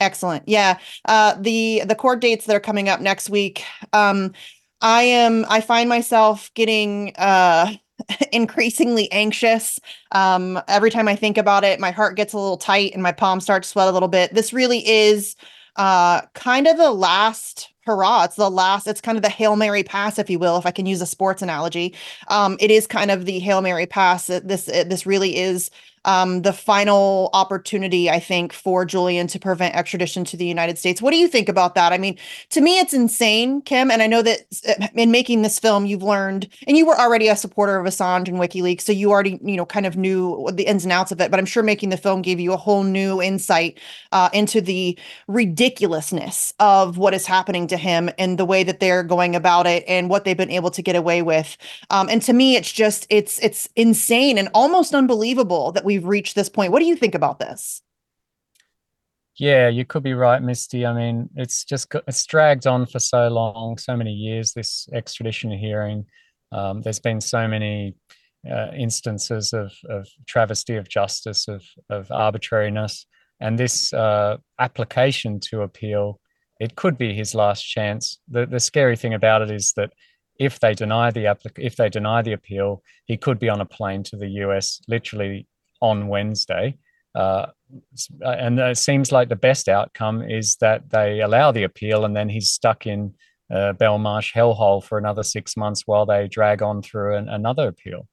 [0.00, 0.48] Excellent.
[0.48, 0.78] Yeah.
[1.04, 3.62] Uh, the the court dates that are coming up next week.
[3.92, 4.32] Um,
[4.80, 5.44] I am.
[5.48, 7.74] I find myself getting uh,
[8.32, 9.78] increasingly anxious.
[10.12, 13.12] Um, every time I think about it, my heart gets a little tight and my
[13.12, 14.32] palms start to sweat a little bit.
[14.34, 15.36] This really is
[15.76, 18.24] uh, kind of the last hurrah.
[18.24, 20.70] It's the last, it's kind of the Hail Mary pass, if you will, if I
[20.70, 21.94] can use a sports analogy.
[22.28, 24.26] Um, it is kind of the Hail Mary pass.
[24.26, 25.70] This, this really is
[26.04, 31.02] um, the final opportunity, I think, for Julian to prevent extradition to the United States.
[31.02, 31.92] What do you think about that?
[31.92, 32.16] I mean,
[32.50, 33.90] to me, it's insane, Kym.
[33.90, 37.28] And I know that uh, in making this film, you've learned, and you were already
[37.28, 40.64] a supporter of Assange and WikiLeaks, so you already, you know, kind of knew the
[40.64, 41.30] ins and outs of it.
[41.30, 43.78] But I'm sure making the film gave you a whole new insight
[44.12, 49.02] uh, into the ridiculousness of what is happening to him and the way that they're
[49.02, 51.56] going about it and what they've been able to get away with.
[51.90, 56.36] Um, and to me, it's just, it's, it's insane and almost unbelievable that we've reached
[56.36, 56.70] this point.
[56.70, 57.82] What do you think about this?
[59.36, 60.86] Yeah, you could be right, Misty.
[60.86, 64.52] I mean, it's just it's dragged on for so long, so many years.
[64.52, 66.06] This extradition hearing,
[66.52, 67.94] um, there's been so many
[68.48, 73.06] uh, instances of, of travesty of justice, of of arbitrariness,
[73.40, 76.20] and this uh, application to appeal,
[76.60, 78.20] it could be his last chance.
[78.28, 79.90] The the scary thing about it is that
[80.38, 83.66] if they deny the applic- if they deny the appeal, he could be on a
[83.66, 85.46] plane to the US literally
[85.80, 86.76] on Wednesday.
[87.14, 87.46] Uh,
[88.20, 92.28] and it seems like the best outcome is that they allow the appeal and then
[92.28, 93.14] he's stuck in
[93.50, 98.06] uh, Belmarsh hellhole for another six months while they drag on through an, another appeal.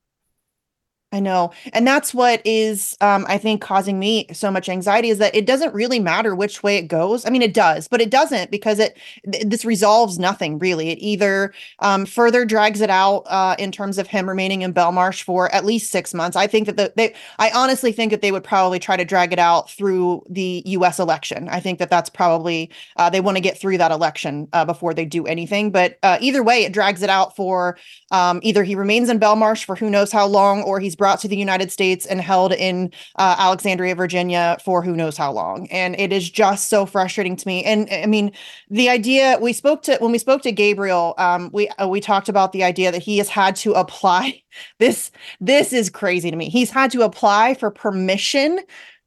[1.14, 1.52] I know.
[1.72, 5.46] And that's what is, um, I think, causing me so much anxiety is that it
[5.46, 7.26] doesn't really matter which way it goes.
[7.26, 8.98] I mean, it does, but it doesn't because it,
[9.32, 10.90] th- this resolves nothing really.
[10.90, 15.24] It either um, further drags it out uh, in terms of him remaining in Belmarsh
[15.24, 16.36] for at least six months.
[16.36, 19.32] I think that the, they, I honestly think that they would probably try to drag
[19.32, 21.48] it out through the US election.
[21.48, 24.94] I think that that's probably, uh, they want to get through that election uh, before
[24.94, 25.72] they do anything.
[25.72, 27.78] But uh, either way, it drags it out for
[28.12, 31.28] um, either he remains in Belmarsh for who knows how long or he's brought to
[31.28, 35.68] the United States and held in uh, Alexandria, Virginia for who knows how long.
[35.72, 37.64] And it is just so frustrating to me.
[37.64, 38.32] And I mean,
[38.70, 42.30] the idea we spoke to when we spoke to Gabriel, um, we uh, we talked
[42.30, 44.42] about the idea that he has had to apply
[44.80, 45.12] this.
[45.40, 46.50] This is crazy to me.
[46.50, 48.60] He's had to apply for permission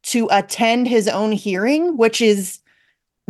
[0.03, 2.60] to attend his own hearing, which is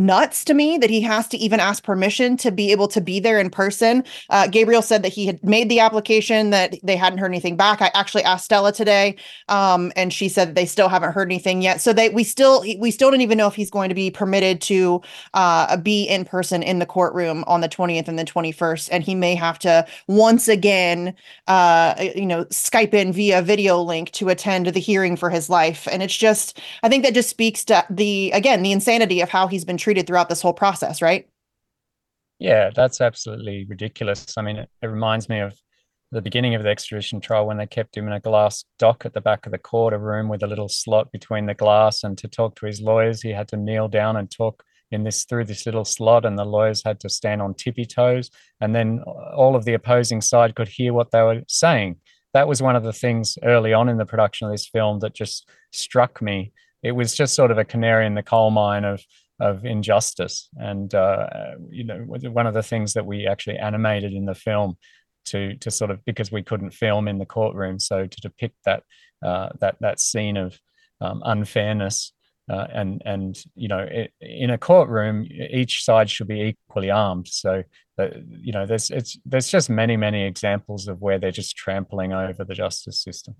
[0.05, 3.19] nuts to me that he has to even ask permission to be able to be
[3.19, 4.03] there in person.
[4.29, 7.81] Uh, Gabriel said that he had made the application, that they hadn't heard anything back.
[7.81, 9.15] I actually asked Stella today,
[9.47, 11.81] um, and she said they still haven't heard anything yet.
[11.81, 14.61] So they we still we still don't even know if he's going to be permitted
[14.61, 15.01] to
[15.33, 19.15] uh, be in person in the courtroom on the 20th and the 21st, and he
[19.15, 21.13] may have to once again,
[21.47, 25.87] uh, you know, Skype in via video link to attend the hearing for his life.
[25.91, 29.47] And it's just, I think that just speaks to the again the insanity of how
[29.47, 31.27] he's been treated throughout this whole process, right?
[32.39, 34.37] Yeah, that's absolutely ridiculous.
[34.37, 35.53] I mean, it, it reminds me of
[36.11, 39.13] the beginning of the extradition trial when they kept him in a glass dock at
[39.13, 42.17] the back of the court, a room with a little slot between the glass, and
[42.17, 45.45] to talk to his lawyers, he had to kneel down and talk in this through
[45.45, 49.01] this little slot, and the lawyers had to stand on tippy toes, and then
[49.35, 51.95] all of the opposing side could hear what they were saying.
[52.33, 55.13] That was one of the things early on in the production of this film that
[55.13, 56.51] just struck me.
[56.83, 59.01] It was just sort of a canary in the coal mine of
[59.41, 60.47] of injustice.
[60.55, 64.77] And uh, you know, one of the things that we actually animated in the film
[65.25, 68.83] to to sort of because we couldn't film in the courtroom, so to depict that
[69.25, 70.59] uh, that that scene of
[71.01, 72.13] um, unfairness.
[72.49, 77.27] Uh, and and you know it, in a courtroom each side should be equally armed
[77.27, 77.63] so
[77.97, 82.11] that you know there's it's there's just many many examples of where they're just trampling
[82.11, 83.35] over the justice system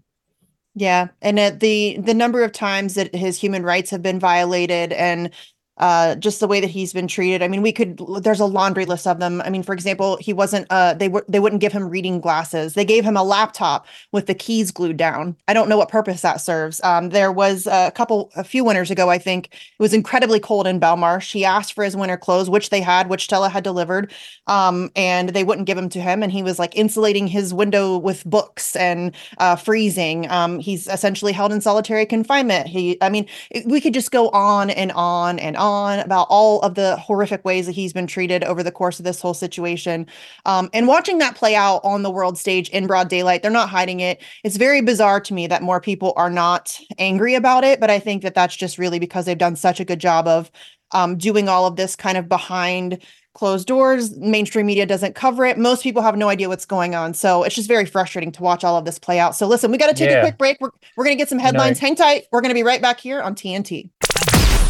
[0.75, 5.31] yeah and the the number of times that his human rights have been violated and
[5.77, 7.41] uh, just the way that he's been treated.
[7.41, 7.99] I mean, we could.
[8.21, 9.41] There's a laundry list of them.
[9.41, 10.67] I mean, for example, he wasn't.
[10.69, 11.25] Uh, they were.
[11.27, 12.73] They wouldn't give him reading glasses.
[12.73, 15.35] They gave him a laptop with the keys glued down.
[15.47, 16.81] I don't know what purpose that serves.
[16.83, 20.67] Um, there was a couple, a few winters ago, I think it was incredibly cold
[20.67, 21.31] in Belmarsh.
[21.31, 24.11] He asked for his winter clothes, which they had, which Stella had delivered,
[24.47, 26.23] um, and they wouldn't give them to him.
[26.23, 30.29] And he was like insulating his window with books and uh, freezing.
[30.29, 32.67] Um, he's essentially held in solitary confinement.
[32.67, 33.27] He, I mean,
[33.65, 37.67] we could just go on and on and on about all of the horrific ways
[37.67, 40.07] that he's been treated over the course of this whole situation.
[40.45, 43.69] Um, and watching that play out on the world stage in broad daylight, they're not
[43.69, 44.21] hiding it.
[44.43, 47.99] It's very bizarre to me that more people are not angry about it, but I
[47.99, 50.51] think that that's just really because they've done such a good job of
[50.91, 53.01] um, doing all of this kind of behind
[53.33, 54.17] closed doors.
[54.17, 55.57] Mainstream media doesn't cover it.
[55.57, 57.13] Most people have no idea what's going on.
[57.13, 59.35] So it's just very frustrating to watch all of this play out.
[59.35, 60.17] So listen, we got to take yeah.
[60.17, 60.57] a quick break.
[60.59, 61.79] We're, we're going to get some headlines.
[61.79, 62.25] Hang tight.
[62.31, 63.89] We're going to be right back here on TNT.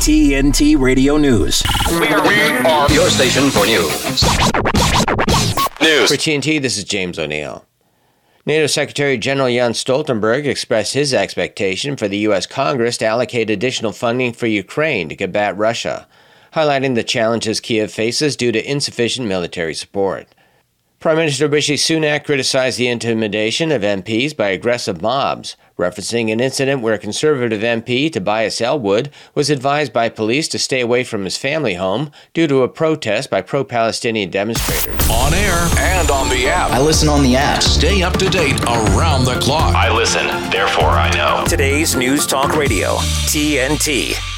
[0.02, 1.62] TNT Radio News.
[1.92, 4.04] We are, we are your station for news.
[5.80, 6.10] News.
[6.10, 7.68] For TNT, this is James O'Neill.
[8.48, 12.48] NATO Secretary General Jens Stoltenberg expressed his expectation for the U.S.
[12.48, 16.08] Congress to allocate additional funding for Ukraine to combat Russia,
[16.56, 20.28] highlighting the challenges Kiev faces due to insufficient military support.
[21.00, 26.82] Prime Minister Rishi Sunak criticized the intimidation of MPs by aggressive mobs, referencing an incident
[26.82, 31.38] where a Conservative MP, Tobias Ellwood, was advised by police to stay away from his
[31.38, 35.10] family home due to a protest by pro Palestinian demonstrators.
[35.10, 36.72] On air and on the app.
[36.72, 37.62] I listen on the app.
[37.62, 39.76] Stay up to date around the clock.
[39.76, 41.46] I listen, therefore I know.
[41.48, 42.96] Today's News Talk Radio,
[43.28, 44.31] TNT.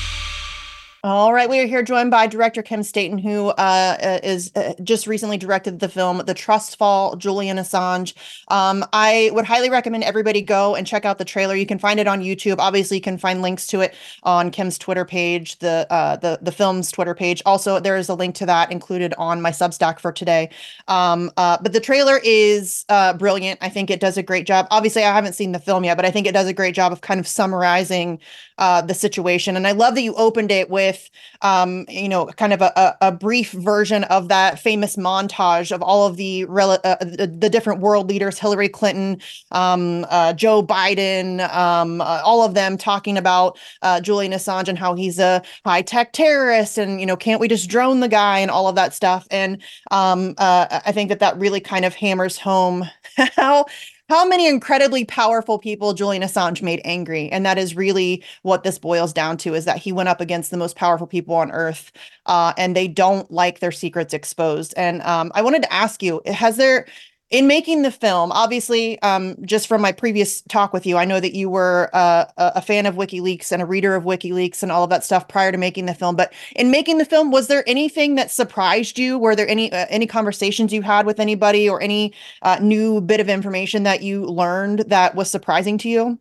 [1.05, 4.73] All right, we are here joined by director Kym Staton, who uh, uh, is uh,
[4.81, 8.13] just recently directed the film "The Trust Fall." Julian Assange.
[8.47, 11.55] Um, I would highly recommend everybody go and check out the trailer.
[11.55, 12.55] You can find it on YouTube.
[12.59, 16.53] Obviously, you can find links to it on Kym's Twitter page, the uh, the the
[16.53, 17.41] film's Twitter page.
[17.45, 20.51] Also, there is a link to that included on my Substack for today.
[20.87, 23.59] Um, uh, but the trailer is uh, brilliant.
[23.61, 24.67] I think it does a great job.
[24.71, 26.93] Obviously, I haven't seen the film yet, but I think it does a great job
[26.93, 28.19] of kind of summarizing
[28.57, 29.55] the situation.
[29.55, 31.09] And I love that you opened it with
[31.43, 36.07] um, you know kind of a, a, brief version of that famous montage of all
[36.07, 42.01] of the rel- uh, the, different world leaders hillary clinton um, uh, joe biden um,
[42.01, 46.77] uh, all of them talking about uh, julian assange and how he's a high-tech terrorist
[46.77, 49.61] and you know can't we just drone the guy and all of that stuff and
[49.91, 52.83] um, uh, i think that that really kind of hammers home
[53.35, 53.65] how
[54.09, 57.29] how many incredibly powerful people Julian Assange made angry.
[57.31, 60.51] And that is really what this boils down to is that he went up against
[60.51, 61.91] the most powerful people on earth
[62.25, 64.73] uh, and they don't like their secrets exposed.
[64.75, 66.85] And um, I wanted to ask you, has there
[67.33, 71.19] in making the film, obviously, um, just from my previous talk with you, I know
[71.19, 74.83] that you were uh, a fan of WikiLeaks and a reader of WikiLeaks and all
[74.83, 76.15] of that stuff prior to making the film.
[76.15, 79.17] But in making the film, was there anything that surprised you?
[79.17, 83.19] Were there any uh, any conversations you had with anybody or any uh, new bit
[83.19, 86.19] of information that you learned that was surprising to you?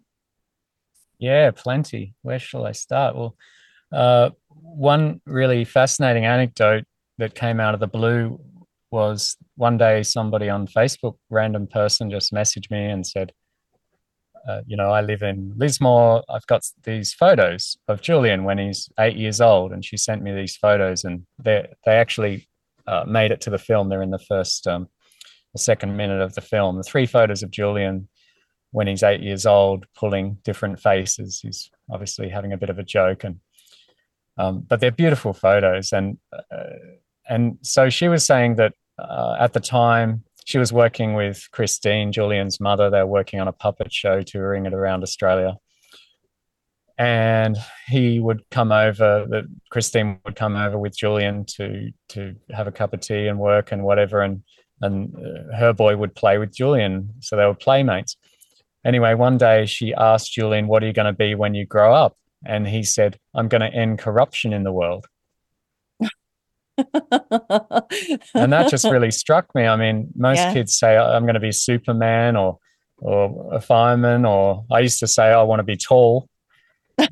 [1.18, 2.14] Yeah, plenty.
[2.22, 3.16] Where shall I start?
[3.16, 3.36] Well,
[3.92, 6.86] uh, one really fascinating anecdote
[7.18, 8.40] that came out of the blue
[8.92, 13.32] was one day somebody on Facebook, random person, just messaged me and said,
[14.46, 16.22] uh, you know, I live in Lismore.
[16.28, 20.32] I've got these photos of Julian when he's eight years old, and she sent me
[20.32, 22.48] these photos, and they they actually
[22.86, 23.88] uh, made it to the film.
[23.88, 24.88] They're in the first, um,
[25.52, 26.76] the second minute of the film.
[26.76, 28.08] The three photos of Julian
[28.72, 31.40] when he's eight years old, pulling different faces.
[31.40, 33.38] He's obviously having a bit of a joke, and
[34.38, 35.92] um, but they're beautiful photos.
[35.92, 36.64] And uh,
[37.28, 38.74] and so she was saying that
[39.08, 42.90] uh, at the time she was working with Christine, Julian's mother.
[42.90, 45.56] They were working on a puppet show, touring it around Australia.
[46.98, 47.56] And
[47.88, 49.26] he would come over.
[49.28, 53.38] That Christine would come over with Julian to to have a cup of tea and
[53.38, 54.20] work and whatever.
[54.20, 54.42] And
[54.82, 58.16] and uh, her boy would play with Julian, so they were playmates.
[58.84, 61.94] Anyway, one day she asked Julian, "What are you going to be when you grow
[61.94, 65.06] up?" And he said, "I'm going to end corruption in the world."
[66.94, 69.66] And that just really struck me.
[69.66, 70.52] I mean, most yeah.
[70.52, 72.58] kids say I'm going to be Superman or
[72.98, 76.28] or a fireman, or I used to say I want to be tall.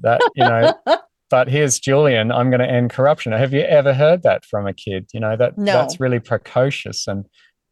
[0.02, 0.74] That you know,
[1.30, 2.30] but here's Julian.
[2.30, 3.32] I'm going to end corruption.
[3.32, 5.08] Have you ever heard that from a kid?
[5.12, 5.72] You know that no.
[5.72, 7.26] that's really precocious, and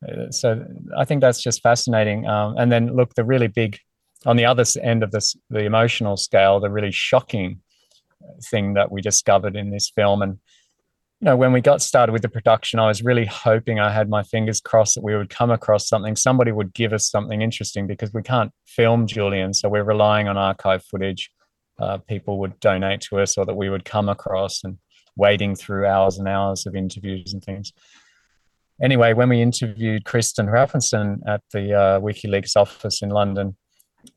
[0.07, 0.65] uh, so
[0.97, 2.27] I think that's just fascinating.
[2.27, 3.79] Um, and then look, the really big
[4.27, 7.61] on the other end of this, the emotional scale, the really shocking
[8.51, 10.39] thing that we discovered in this film, and
[11.21, 14.09] you know, when we got started with the production, I was really hoping I had
[14.09, 16.15] my fingers crossed that we would come across something.
[16.15, 19.53] Somebody would give us something interesting because we can't film Julian.
[19.53, 21.31] So we're relying on archive footage.
[21.81, 24.79] Uh, people would donate to us or that we would come across and
[25.17, 27.73] wading through hours and hours of interviews and things.
[28.81, 33.57] Anyway, when we interviewed Kristinn Hrafnsson at the uh, WikiLeaks office in London,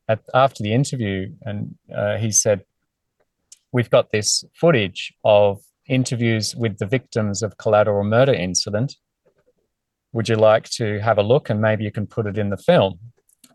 [0.08, 2.64] at, after the interview, and uh, he said,
[3.74, 8.96] We've got this footage of interviews with the victims of collateral murder incident.
[10.13, 12.58] Would you like to have a look and maybe you can put it in the
[12.58, 13.00] film?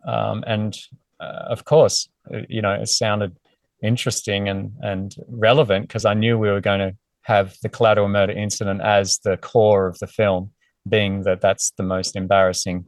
[0.05, 0.77] Um, and
[1.19, 2.09] uh, of course,
[2.49, 3.37] you know, it sounded
[3.83, 8.33] interesting and, and relevant because I knew we were going to have the collateral murder
[8.33, 10.51] incident as the core of the film,
[10.87, 12.85] being that that's the most embarrassing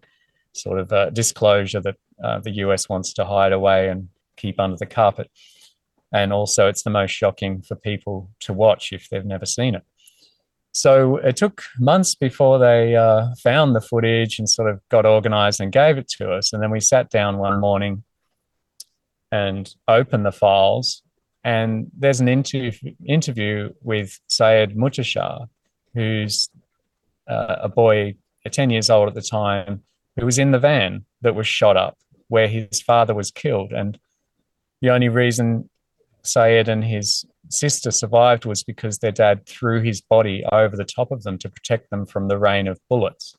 [0.53, 4.77] sort of uh, disclosure that uh, the US wants to hide away and keep under
[4.77, 5.29] the carpet
[6.11, 9.83] and also it's the most shocking for people to watch if they've never seen it.
[10.71, 15.59] So it took months before they uh, found the footage and sort of got organized
[15.59, 16.53] and gave it to us.
[16.53, 18.03] And then we sat down one morning
[19.31, 21.01] and opened the files.
[21.43, 22.71] And there's an interview,
[23.05, 25.47] interview with Sayed Mutashar,
[25.95, 26.49] who's
[27.27, 28.15] uh, a boy,
[28.49, 29.83] 10 years old at the time,
[30.17, 31.97] who was in the van that was shot up
[32.29, 33.73] where his father was killed.
[33.73, 33.99] And
[34.81, 35.69] the only reason
[36.23, 41.11] Sayed and his sister survived was because their dad threw his body over the top
[41.11, 43.35] of them to protect them from the rain of bullets.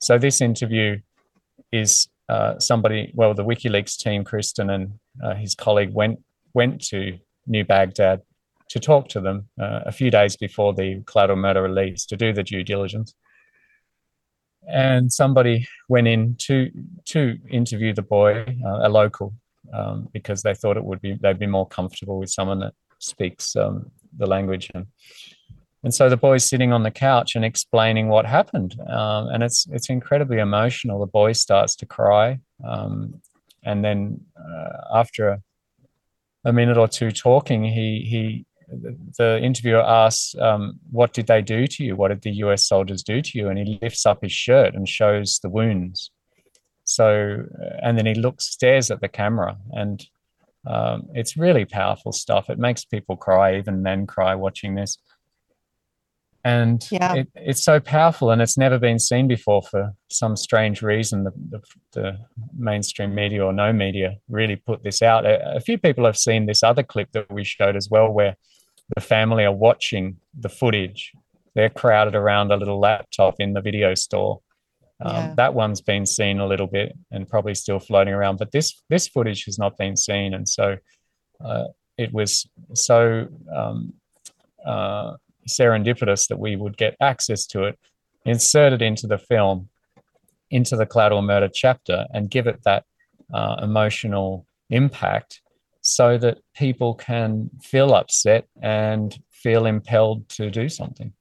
[0.00, 0.98] So this interview
[1.72, 6.18] is uh, somebody, well, the WikiLeaks team, Kristinn and uh, his colleague went
[6.54, 8.22] went to New Baghdad
[8.70, 12.32] to talk to them uh, a few days before the collateral murder release to do
[12.32, 13.14] the due diligence.
[14.68, 16.70] And somebody went in to
[17.06, 19.34] to interview the boy, uh, a local
[19.72, 23.56] um, because they thought it would be they'd be more comfortable with someone that speaks
[23.56, 24.70] um, the language.
[24.74, 24.86] And
[25.82, 29.66] and so the boy's sitting on the couch and explaining what happened um, and it's
[29.70, 31.00] it's incredibly emotional.
[31.00, 33.20] The boy starts to cry um,
[33.64, 35.42] and then uh, after a,
[36.44, 38.46] a, minute or two talking he he
[39.18, 41.94] the interviewer asks um, what did they do to you?
[41.94, 43.48] What did the us soldiers do to you?
[43.48, 46.10] And he lifts up his shirt and shows the wounds
[46.86, 47.44] so,
[47.82, 50.06] and then he looks, stares at the camera, and
[50.66, 52.48] um, it's really powerful stuff.
[52.48, 54.98] It makes people cry, even men cry watching this.
[56.44, 57.14] And yeah.
[57.14, 61.24] it, it's so powerful, and it's never been seen before for some strange reason.
[61.24, 61.60] The, the,
[61.92, 62.18] the
[62.56, 65.26] mainstream media or no media really put this out.
[65.26, 68.36] A, a few people have seen this other clip that we showed as well, where
[68.94, 71.12] the family are watching the footage.
[71.56, 74.40] They're crowded around a little laptop in the video store
[75.00, 75.34] um, yeah.
[75.36, 79.08] That one's been seen a little bit and probably still floating around, but this this
[79.08, 80.76] footage has not been seen, and so
[81.44, 81.64] uh,
[81.98, 83.92] it was so um,
[84.64, 85.16] uh,
[85.48, 87.78] serendipitous that we would get access to it,
[88.24, 89.68] insert it into the film,
[90.50, 92.84] into the collateral murder chapter, and give it that
[93.34, 95.42] uh, emotional impact,
[95.82, 101.12] so that people can feel upset and feel impelled to do something.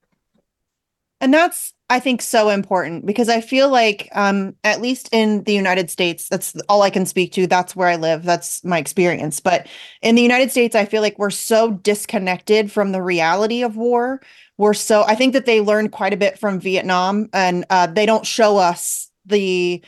[1.26, 5.56] And that's I think so important because I feel like um at least in the
[5.56, 7.48] United States that's all I can speak to.
[7.48, 8.22] That's where I live.
[8.22, 9.40] That's my experience.
[9.40, 9.66] But
[10.04, 14.22] in the United States I feel like we're so disconnected from the reality of war.
[14.60, 18.06] We're so I think that they learned quite a bit from Vietnam and uh, they
[18.06, 19.84] don't show us the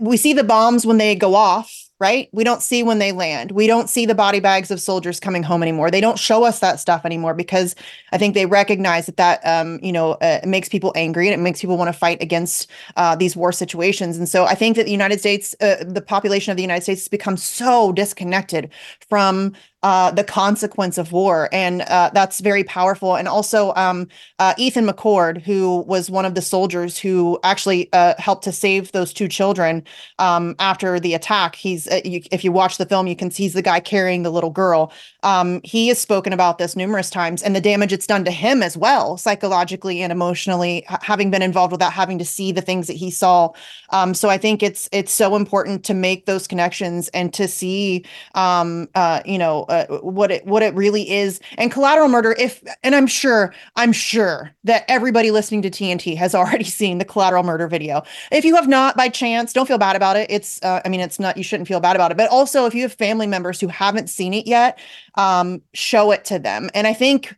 [0.00, 2.30] we see the bombs when they go off right?
[2.32, 3.52] We don't see when they land.
[3.52, 5.90] We don't see the body bags of soldiers coming home anymore.
[5.90, 7.76] They don't show us that stuff anymore because
[8.10, 11.42] I think they recognize that that um, you know uh, makes people angry and it
[11.42, 14.16] makes people want to fight against uh, these war situations.
[14.16, 17.02] And so I think that the United States, uh, the population of the United States,
[17.02, 18.70] has become so disconnected
[19.08, 23.16] from uh, the consequence of war, and uh, that's very powerful.
[23.16, 24.08] And also, um,
[24.38, 28.92] uh, Ethan McCord, who was one of the soldiers who actually uh, helped to save
[28.92, 29.82] those two children
[30.18, 31.56] um, after the attack.
[31.56, 34.22] He's, uh, you, if you watch the film, you can see he's the guy carrying
[34.22, 34.92] the little girl.
[35.22, 38.62] Um, he has spoken about this numerous times and the damage it's done to him
[38.62, 42.94] as well, psychologically and emotionally, having been involved without having to see the things that
[42.94, 43.50] he saw.
[43.90, 48.04] Um, so I think it's it's so important to make those connections and to see,
[48.34, 51.40] um, uh, you know uh, what it what it really is.
[51.58, 56.34] And collateral murder, if and I'm sure I'm sure that everybody listening to TNT has
[56.40, 58.02] already seen the collateral murder video.
[58.30, 60.30] If you have not by chance, don't feel bad about it.
[60.30, 62.16] It's uh, I mean it's not you shouldn't feel bad about it.
[62.16, 64.78] But also if you have family members who haven't seen it yet,
[65.16, 66.70] um, show it to them.
[66.74, 67.36] And I think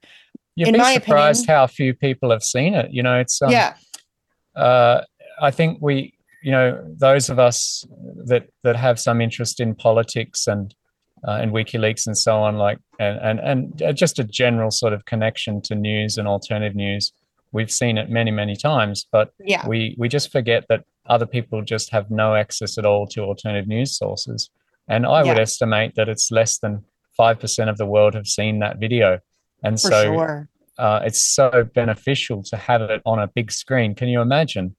[0.54, 2.90] You'd in be my surprised opinion, how few people have seen it.
[2.90, 3.74] You know, it's um, yeah.
[4.54, 5.02] uh,
[5.40, 7.86] I think we, you know, those of us
[8.26, 10.74] that that have some interest in politics and
[11.26, 14.92] uh, and WikiLeaks and so on, like and and and uh, just a general sort
[14.92, 17.12] of connection to news and alternative news.
[17.52, 19.66] We've seen it many many times, but Yeah.
[19.66, 23.68] we we just forget that other people just have no access at all to alternative
[23.68, 24.50] news sources.
[24.88, 26.84] And I would estimate that it's less than
[27.16, 29.18] five percent of the world have seen that video,
[29.62, 30.48] and For so sure.
[30.78, 33.94] uh, it's so beneficial to have it on a big screen.
[33.94, 34.74] Can you imagine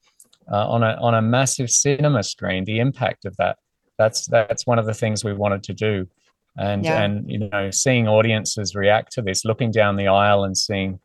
[0.52, 3.58] uh, on a on a massive cinema screen the impact of that?
[3.98, 6.08] That's that's one of the things we wanted to do,
[6.58, 7.02] and Yeah.
[7.04, 11.00] and you know seeing audiences react to this, looking down the aisle and seeing,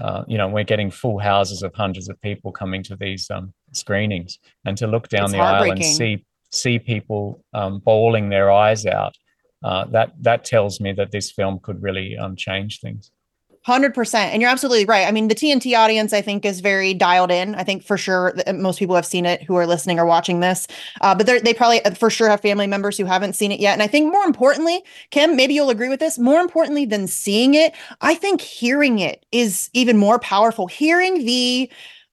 [0.00, 3.52] uh, you know, we're getting full houses of hundreds of people coming to these um,
[3.72, 8.50] screenings, and to look down It's the aisle and see see people um, bawling their
[8.50, 9.14] eyes out.
[9.62, 13.10] Uh, that that tells me that this film could really um, change things.
[13.64, 15.06] Hundred percent, and you're absolutely right.
[15.06, 17.54] I mean, the TNT audience, I think, is very dialed in.
[17.54, 20.40] I think for sure that most people have seen it who are listening or watching
[20.40, 20.66] this,
[21.02, 23.74] uh, but they're- probably uh, for sure have family members who haven't seen it yet.
[23.74, 24.82] And I think more importantly,
[25.12, 26.18] Kym, maybe you'll agree with this.
[26.18, 30.66] More importantly than seeing it, I think hearing it is even more powerful.
[30.66, 31.70] Hearing the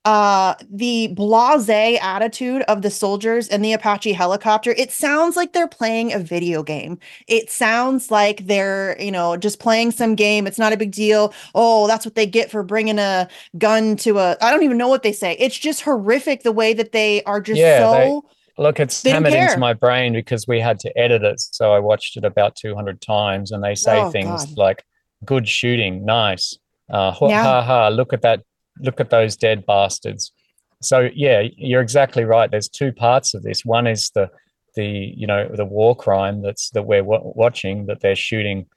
[0.07, 5.67] uh the blase attitude of the soldiers in the apache helicopter it sounds like they're
[5.67, 6.97] playing a video game
[7.27, 11.33] it sounds like they're you know just playing some game it's not a big deal
[11.55, 13.27] oh that's what they get for bringing a
[13.57, 16.73] gun to a i don't even know what they say it's just horrific the way
[16.73, 18.23] that they are just Yeah, so
[18.57, 21.39] Look, it's They hammered into my brain because we had to edit it.
[21.39, 24.57] So I watched it about 200 times and they say Oh, things God.
[24.57, 24.83] like,
[25.25, 26.57] good shooting, nice.
[26.89, 27.43] Uh, ha, Yeah.
[27.43, 28.41] ha, ha, look at that.
[28.81, 30.31] Look at those dead bastards.
[30.81, 32.49] So yeah, you're exactly right.
[32.49, 33.65] There's two parts of this.
[33.65, 34.29] One is the,
[34.75, 38.67] the you know, the war crime that's that we're wa- watching that they're shooting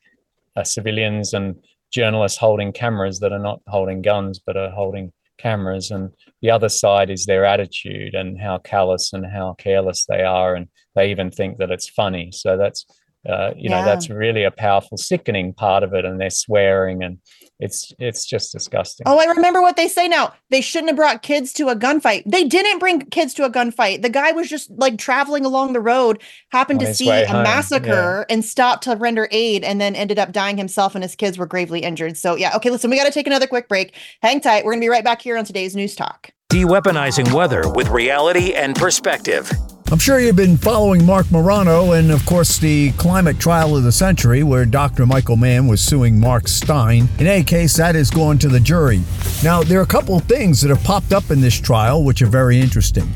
[0.56, 1.56] uh, civilians and
[1.92, 6.10] journalists holding cameras that are not holding guns but are holding cameras and
[6.42, 10.68] the other side is their attitude and how callous and how careless they are and
[10.94, 12.84] they even think that it's funny so that's
[13.28, 17.18] uh, you know that's really a powerful sickening part of it and they're swearing and
[17.58, 20.32] it's it's just disgusting Oh, I remember what they say now.
[20.50, 22.22] They shouldn't have brought kids to a gunfight.
[22.24, 24.02] They didn't bring kids to a gunfight.
[24.02, 27.42] The guy was just like traveling along the road, happened On to see a home,
[27.42, 31.38] massacre and stopped to render aid and then ended up dying himself and his kids
[31.38, 32.16] were gravely injured.
[32.16, 33.94] So, yeah, okay, listen, we got to take another quick break.
[34.22, 34.64] Hang tight.
[34.64, 36.30] We're going to be right back here on today's News Talk.
[36.50, 39.50] De-weaponizing weather with reality and perspective.
[39.92, 43.90] I'm sure you've been following Marc Morano and, of course, the climate trial of the
[43.90, 45.04] century where Dr.
[45.04, 47.08] Michael Mann was suing Mark Steyn.
[47.18, 49.02] In any case, that is going to the jury.
[49.42, 52.22] Now, there are a couple of things that have popped up in this trial which
[52.22, 53.12] are very interesting.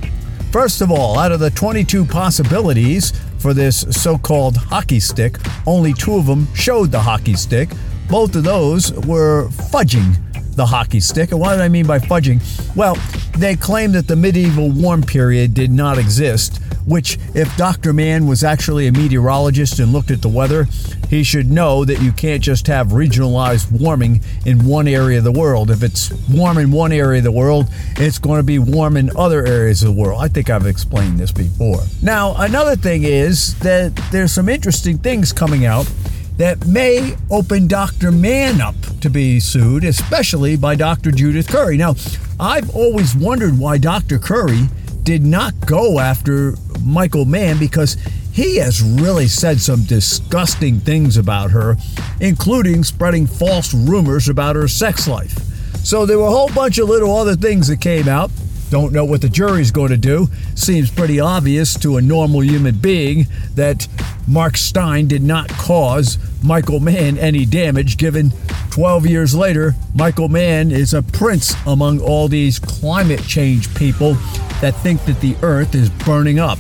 [0.51, 5.93] First of all, out of the 22 possibilities for this so called hockey stick, only
[5.93, 7.71] two of them showed the hockey stick.
[8.11, 10.17] Both of those were fudging
[10.55, 11.33] the hockey stick.
[11.33, 12.41] And what do I mean by fudging?
[12.77, 12.97] Well,
[13.39, 17.93] they claim that the medieval warm period did not exist, which, if Dr.
[17.93, 20.67] Mann was actually a meteorologist and looked at the weather,
[21.09, 25.33] he should know that you can't just have regionalized warming in one area of the
[25.33, 25.71] world.
[25.71, 29.11] If it's warm in one area of the world, it's going to be warm in
[29.17, 30.23] other areas of the world.
[30.23, 31.81] I think I've explained this before.
[32.03, 35.91] Now, another thing is that there's some interesting things coming out
[36.37, 38.11] that may open Dr.
[38.11, 41.11] Mann up to be sued, especially by Dr.
[41.11, 41.77] Judith Curry.
[41.77, 41.95] Now,
[42.41, 44.19] I've always wondered why Dr.
[44.19, 44.69] Curry
[45.05, 47.97] did not go after Michael Mann because
[48.33, 51.77] he has really said some disgusting things about her,
[52.21, 55.39] including spreading false rumors about her sex life.
[55.85, 58.33] So there were a whole bunch of little other things that came out.
[58.71, 60.29] Don't know what the jury's going to do.
[60.57, 63.87] Seems pretty obvious to a normal human being that
[64.27, 68.33] Mark Steyn did not cause Michael Mann any damage, given
[68.71, 74.15] 12 years later, Michael Mann is a prince among all these climate change people
[74.61, 76.59] that think that the earth is burning up.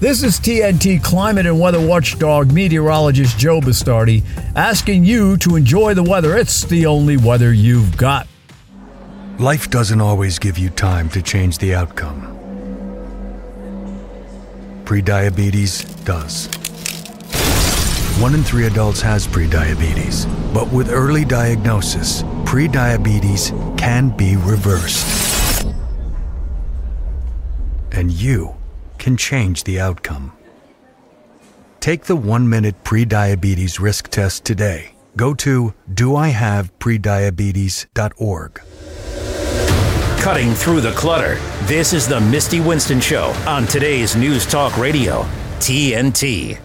[0.00, 4.24] This is TNT climate and weather watchdog meteorologist Joe Bastardi
[4.54, 6.36] asking you to enjoy the weather.
[6.36, 8.28] It's the only weather you've got.
[9.38, 12.34] Life doesn't always give you time to change the outcome.
[14.84, 16.48] Prediabetes does.
[18.18, 25.64] One in three adults has prediabetes, but with early diagnosis, prediabetes can be reversed.
[27.92, 28.56] And you
[28.98, 30.32] can change the outcome.
[31.78, 34.94] Take the one minute prediabetes risk test today.
[35.16, 38.60] Go to doihaveprediabetes.org.
[40.20, 41.36] Cutting through the clutter.
[41.66, 45.22] This is the Misty Winston Show on today's News Talk Radio,
[45.60, 46.58] TNT.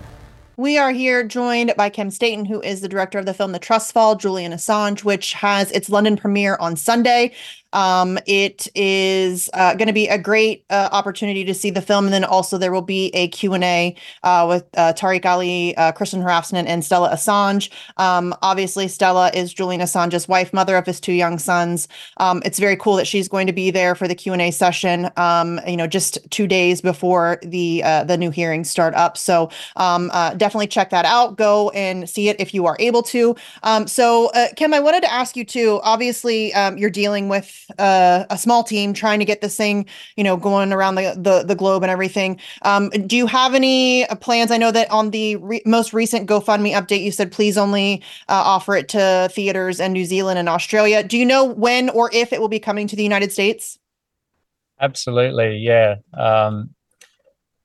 [0.56, 3.60] We are here joined by Kym Staton, who is the director of the film The
[3.60, 7.34] Trust Fall, Julian Assange, which has its London premiere on Sunday.
[7.74, 12.06] Um, it is uh, going to be a great uh, opportunity to see the film,
[12.06, 16.24] and then also there will be a Q&A uh, with uh, Tariq Ali, uh, Kristinn
[16.24, 17.70] Hrafnsson, and Stella Assange.
[17.98, 21.88] Um, obviously, Stella is Julian Assange's wife, mother of his two young sons.
[22.18, 25.60] Um, it's very cool that she's going to be there for the Q&A session, um,
[25.68, 29.18] you know, just two days before the uh, the new hearings start up.
[29.18, 31.38] So um, definitely check that out.
[31.38, 33.36] Go and see it if you are able to.
[33.64, 38.38] Um, so, Kym, I wanted to ask you too, obviously, you're dealing with uh, a
[38.38, 39.86] small team trying to get this thing,
[40.16, 42.40] you know, going around the the, the globe and everything.
[42.64, 44.52] Um, do you have any uh, plans?
[44.52, 48.42] I know that on the re- most recent GoFundMe update, you said please only uh,
[48.44, 51.04] offer it to theaters in New Zealand and Australia.
[51.04, 53.80] Do you know when or if it will be coming to the United States?
[54.80, 55.96] Absolutely, yeah.
[56.18, 56.72] Um,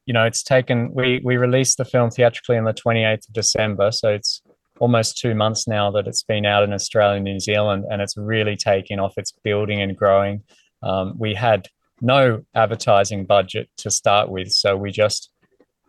[0.06, 0.92] you know, it's taken.
[0.94, 4.40] We we released the film theatrically on the twenty eighth of December, so it's
[4.80, 8.16] almost two months now that it's been out in Australia and New Zealand, and it's
[8.16, 9.14] really taking off.
[9.16, 10.42] It's building and growing.
[10.82, 11.68] Um, we had
[12.00, 15.30] no advertising budget to start with, so we just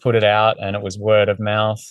[0.02, 1.82] put it out, and it was word of mouth.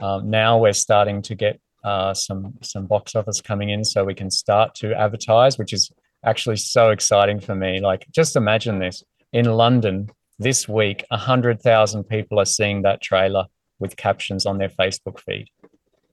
[0.00, 4.14] Um, now we're starting to get uh, some some box office coming in, so we
[4.14, 5.90] can start to advertise, which is
[6.24, 7.80] actually so exciting for me.
[7.80, 13.46] Like, just imagine this in London this week, hundred thousand people are seeing that trailer
[13.78, 15.48] with captions on their Facebook feed.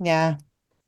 [0.04, 0.38] Yeah.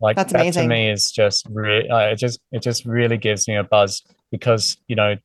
[0.02, 0.64] Like That's that amazing.
[0.64, 4.04] to me is just really, uh, it just, it just really gives me a buzz
[4.32, 5.16] because, you know,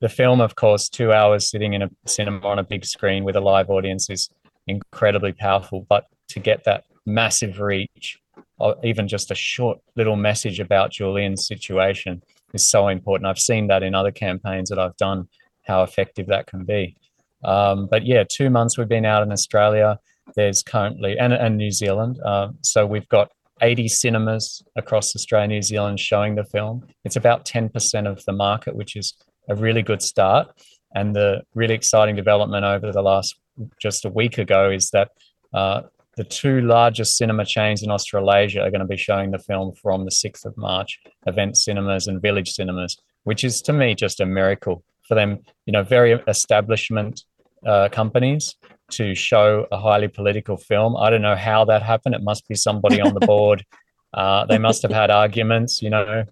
[0.00, 3.36] the film, of course, two hours sitting in a cinema on a big screen with
[3.36, 4.28] a live audience is
[4.66, 5.86] incredibly powerful.
[5.88, 8.18] But to get that massive reach,
[8.58, 12.22] or even just a short little message about Julian's situation
[12.54, 13.26] is so important.
[13.26, 15.28] I've seen that in other campaigns that I've done,
[15.62, 16.96] how effective that can be.
[17.44, 19.98] Um, but yeah, two months we've been out in Australia.
[20.34, 22.18] There's currently, and, and New Zealand.
[22.24, 26.86] Uh, so we've got 80 cinemas across Australia, New Zealand showing the film.
[27.04, 29.14] It's about 10% of the market, which is
[29.48, 30.48] a really good start.
[30.94, 33.36] And the really exciting development over the last
[33.80, 35.10] just a week ago is that
[35.52, 35.82] uh,
[36.16, 40.04] the two largest cinema chains in Australasia are going to be showing the film from
[40.04, 44.26] the 6th of March, Event Cinemas and Village Cinemas, which is to me just a
[44.26, 47.22] miracle for them, you know, very establishment
[47.66, 48.56] uh, companies
[48.92, 50.96] to show a highly political film.
[50.96, 52.14] I don't know how that happened.
[52.14, 53.64] It must be somebody on the board.
[54.14, 56.24] Uh, they must have had arguments, you know.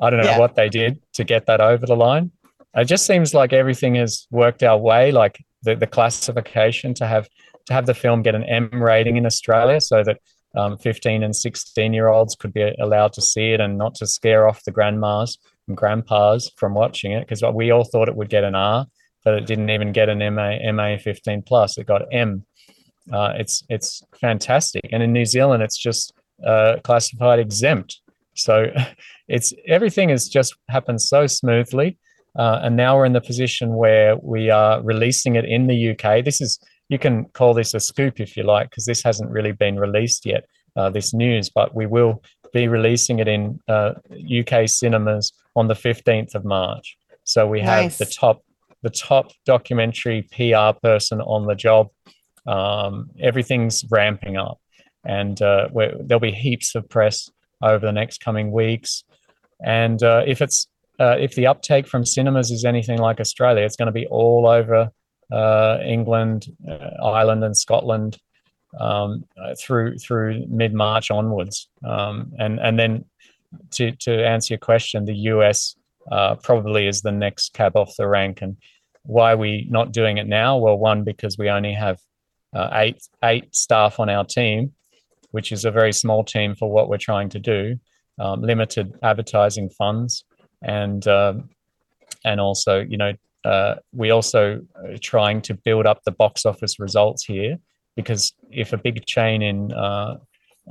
[0.00, 0.38] I don't know Yeah.
[0.38, 2.30] what they did to get that over the line.
[2.74, 7.28] It just seems like everything has worked our way, like the, the classification to have
[7.66, 10.18] to have the film get an M rating in Australia so that
[10.56, 14.06] um, 15 and 16 year olds could be allowed to see it and not to
[14.06, 15.36] scare off the grandmas
[15.68, 18.86] and grandpas from watching it because we all thought it would get an R
[19.24, 21.78] but it didn't even get an MA MA 15 plus.
[21.78, 22.44] It got M.
[23.12, 26.12] Uh, it's it's fantastic, and in New Zealand, it's just
[26.46, 28.00] uh, classified exempt.
[28.34, 28.66] So
[29.28, 31.98] it's everything has just happened so smoothly,
[32.38, 36.24] uh, and now we're in the position where we are releasing it in the UK.
[36.24, 36.58] This is
[36.88, 40.24] you can call this a scoop if you like, because this hasn't really been released
[40.24, 40.44] yet.
[40.76, 45.74] Uh, this news, but we will be releasing it in uh, UK cinemas on the
[45.74, 46.96] 15th of March.
[47.24, 47.98] So we have Nice.
[47.98, 48.42] the top
[48.82, 51.88] the top documentary PR person on the job.
[52.46, 54.58] Um, everything's ramping up,
[55.04, 57.30] and uh, there'll be heaps of press
[57.62, 59.04] over the next coming weeks.
[59.64, 60.68] And uh, if it's
[61.00, 64.48] uh, if the uptake from cinemas is anything like Australia, it's going to be all
[64.48, 64.90] over
[65.30, 68.18] uh, England, uh, Ireland, and Scotland
[68.78, 69.24] um,
[69.60, 71.68] through through mid March onwards.
[71.84, 73.04] Um, and and then
[73.72, 75.76] to to answer your question, the US
[76.10, 78.42] uh, probably is the next cab off the rank.
[78.42, 78.56] And
[79.02, 80.56] why are we not doing it now?
[80.58, 81.98] Well, one because we only have
[82.54, 84.72] uh, eight eight staff on our team,
[85.30, 87.78] which is a very small team for what we're trying to do.
[88.20, 90.24] Um, limited advertising funds,
[90.62, 91.50] and um,
[92.24, 93.12] and also you know
[93.44, 97.58] uh, we also are trying to build up the box office results here
[97.96, 100.16] because if a big chain in uh,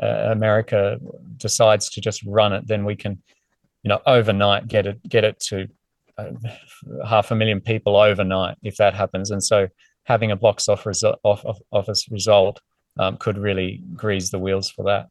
[0.02, 0.98] uh, America
[1.38, 3.22] decides to just run it, then we can,
[3.88, 5.66] you know, overnight get it get it to
[6.18, 6.32] uh,
[7.08, 9.32] half a million people overnight if that happens.
[9.32, 9.70] And so
[10.04, 12.60] having a box office office result
[13.00, 15.08] um, could really grease the wheels for that.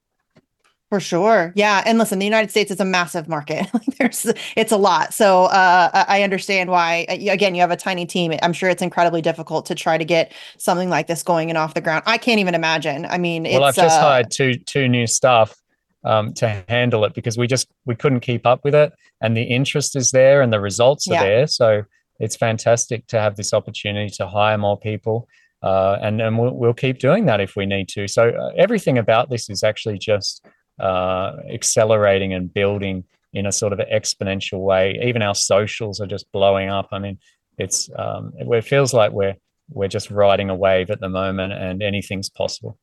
[0.91, 1.55] For sure.
[1.57, 1.83] Yeah.
[1.87, 3.67] And listen, the United States is a massive market.
[3.99, 5.15] There's it's a lot.
[5.15, 8.35] So uh, I understand why uh, again you have a tiny team.
[8.43, 11.73] I'm sure it's incredibly difficult to try to get something like this going and off
[11.73, 12.03] the ground.
[12.05, 13.07] I can't even imagine.
[13.07, 15.57] I mean, well, I've just uh, hired two two new staff
[16.05, 19.43] um, to handle it because we just we couldn't keep up with it and the
[19.43, 21.23] interest is there and the results are yeah.
[21.23, 21.47] there.
[21.47, 21.85] So
[22.19, 25.29] it's fantastic to have this opportunity to hire more people.
[25.63, 28.07] Uh, and and we'll, we'll keep doing that if we need to.
[28.07, 30.45] So uh, everything about this is actually just
[30.79, 34.99] uh, accelerating and building in a sort of exponential way.
[35.03, 36.89] Even our socials are just blowing up.
[36.93, 37.19] I mean,
[37.59, 39.37] it's um, it feels like we're
[39.71, 42.79] we're just riding a wave at the moment, and anything's possible.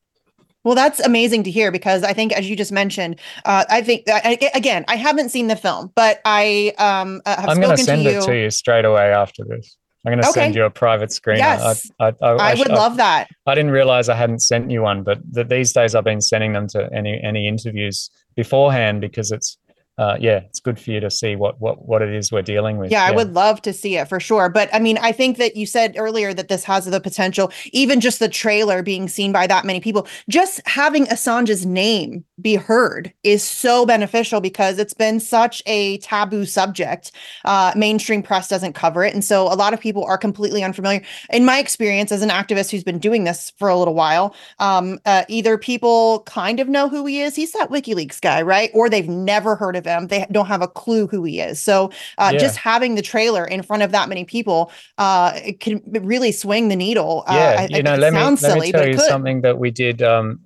[0.64, 4.04] Well, that's amazing to hear because I think, as you just mentioned, uh, I think
[4.08, 7.84] I, again, I haven't seen the film, but I um, uh, have I'm going to
[7.84, 8.12] send you.
[8.12, 9.78] it to you straight away after this.
[10.06, 10.42] I'm going to okay.
[10.42, 11.38] send you a private screen.
[11.38, 13.30] Yes, I, I, I, I would love that.
[13.48, 16.52] I didn't realize I hadn't sent you one, but the, these days I've been sending
[16.52, 19.58] them to any any interviews beforehand because it's
[20.00, 22.78] uh, yeah, it's good for you to see what what what it is we're dealing
[22.78, 22.90] with.
[22.90, 24.50] Yeah, yeah, I would love to see it for sure.
[24.50, 28.00] But I mean, I think that you said earlier that this has the potential, even
[28.00, 33.14] just the trailer being seen by that many people, just having Assange's name be heard
[33.24, 37.12] is so beneficial because it's been such a taboo subject.
[37.46, 41.04] Uh, mainstream press doesn't cover it, and so a lot of people are completely unfamiliar.
[41.32, 44.98] In my experience as an activist who's been doing this for a little while, um,
[45.06, 48.90] uh, either people kind of know who he is, he's that WikiLeaks guy, right, or
[48.90, 50.08] they've never heard of him.
[50.08, 51.62] They don't have a clue who he is.
[51.62, 52.40] So uh, yeah.
[52.40, 56.76] just having the trailer in front of that many people uh, can really swing the
[56.76, 57.24] needle.
[57.28, 60.02] Uh, yeah, I, you know, let me, let me tell you something that we did.
[60.02, 60.42] Um,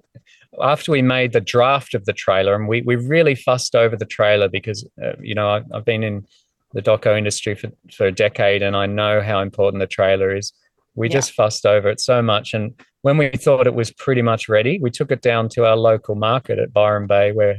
[0.61, 4.05] after we made the draft of the trailer, and we, we really fussed over the
[4.05, 6.25] trailer because, uh, you know, I, I've been in
[6.73, 10.53] the doco industry for, for a decade and I know how important the trailer is.
[10.95, 11.13] We yeah.
[11.13, 12.53] just fussed over it so much.
[12.53, 15.77] And when we thought it was pretty much ready, we took it down to our
[15.77, 17.57] local market at Byron Bay, where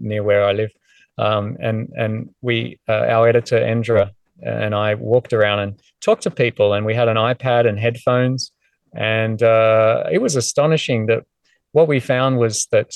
[0.00, 0.70] near where I live.
[1.18, 6.30] Um, and and we, uh, our editor Endra and I walked around and talked to
[6.30, 8.52] people, and we had an iPad and headphones,
[8.94, 11.24] and uh, it was astonishing that
[11.72, 12.90] what we found was that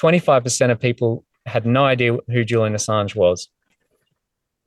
[0.00, 3.48] 25% uh, of people had no idea who Julian Assange was.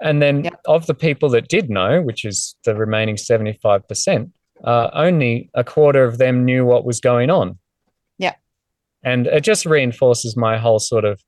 [0.01, 0.59] And then yep.
[0.67, 4.31] of the people that did know, which is the remaining 75%,
[4.63, 7.57] uh, only a quarter of them knew what was going on.
[8.17, 8.35] Yeah.
[9.03, 11.21] And it just reinforces my whole sort of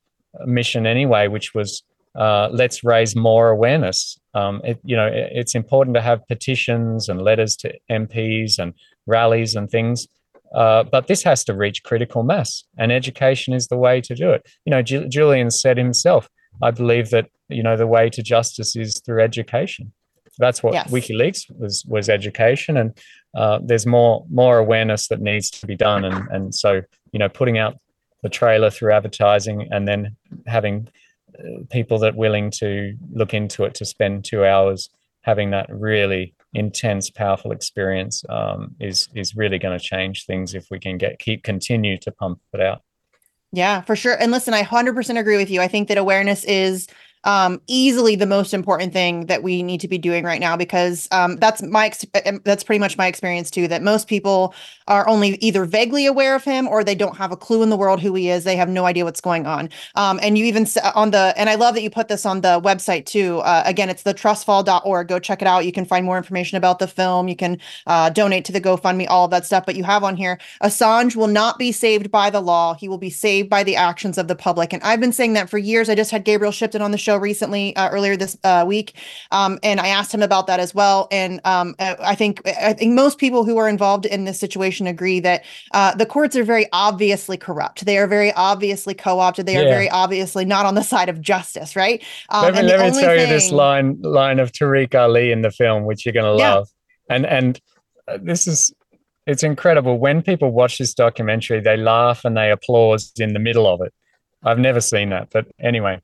[0.45, 1.83] mission anyway, which was
[2.15, 4.19] uh, let's raise more awareness.
[4.33, 8.73] Um, it, you know, it, it's important to have petitions and letters to MPs and
[9.05, 10.07] rallies and things,
[10.55, 14.31] uh, but this has to reach critical mass, and education is the way to do
[14.31, 14.47] it.
[14.65, 16.29] You know, Ju- Julian said himself,
[16.61, 19.91] "I believe that you know the way to justice is through education."
[20.39, 20.89] That's what yes.
[20.89, 22.97] WikiLeaks was was education, and
[23.35, 27.29] uh, there's more more awareness that needs to be done, and and so you know,
[27.29, 27.77] putting out
[28.23, 30.15] the trailer through advertising and then
[30.45, 30.87] having
[31.37, 34.89] uh, people that willing to look into it to spend two hours
[35.21, 40.67] having that really intense powerful experience um, is is really going to change things if
[40.71, 42.81] we can get keep continue to pump it out.
[43.51, 44.15] Yeah for sure.
[44.19, 45.61] And listen i 100% agree with you.
[45.61, 46.87] I think that awareness is
[47.27, 51.09] um, easily the most important thing that we need to be doing right now because
[51.11, 52.05] um, that's my ex-
[52.45, 53.67] that's pretty much my experience too.
[53.67, 54.55] That most people
[54.87, 57.75] are only either vaguely aware of him or they don't have a clue in the
[57.75, 58.45] world who he is.
[58.45, 59.69] They have no idea what's going on.
[59.95, 60.65] Um, and you even
[60.95, 63.39] on the and I love that you put this on the website too.
[63.39, 65.09] Uh, again, it's the trustfall.org.
[65.09, 65.65] Go check it out.
[65.65, 67.27] You can find more information about the film.
[67.27, 69.65] You can uh, donate to the GoFundMe, all of that stuff.
[69.65, 72.73] But you have on here Assange will not be saved by the law.
[72.73, 74.71] He will be saved by the actions of the public.
[74.71, 75.89] And I've been saying that for years.
[75.89, 78.93] I just had Gabriel Shipton on the show recently uh, earlier this uh, week,
[79.31, 81.07] um, and I asked him about that as well.
[81.11, 84.87] And um, uh, I think I think most people who are involved in this situation
[84.87, 85.43] agree that
[85.73, 87.85] uh, the courts are very obviously corrupt.
[87.85, 89.45] They are very obviously co-opted.
[89.45, 89.61] They yeah.
[89.61, 92.03] are very obviously not on the side of justice, right?
[92.29, 93.21] Um, let me, let me tell thing...
[93.21, 96.55] you this line line of Tariq Ali in the film, which you're going to yeah.
[96.55, 96.69] love,
[97.09, 97.61] and and
[98.07, 98.73] uh, this is
[99.27, 103.67] it's incredible when people watch this documentary they laugh and they applaud in the middle
[103.67, 103.93] of it
[104.43, 106.01] i've never seen that but anyway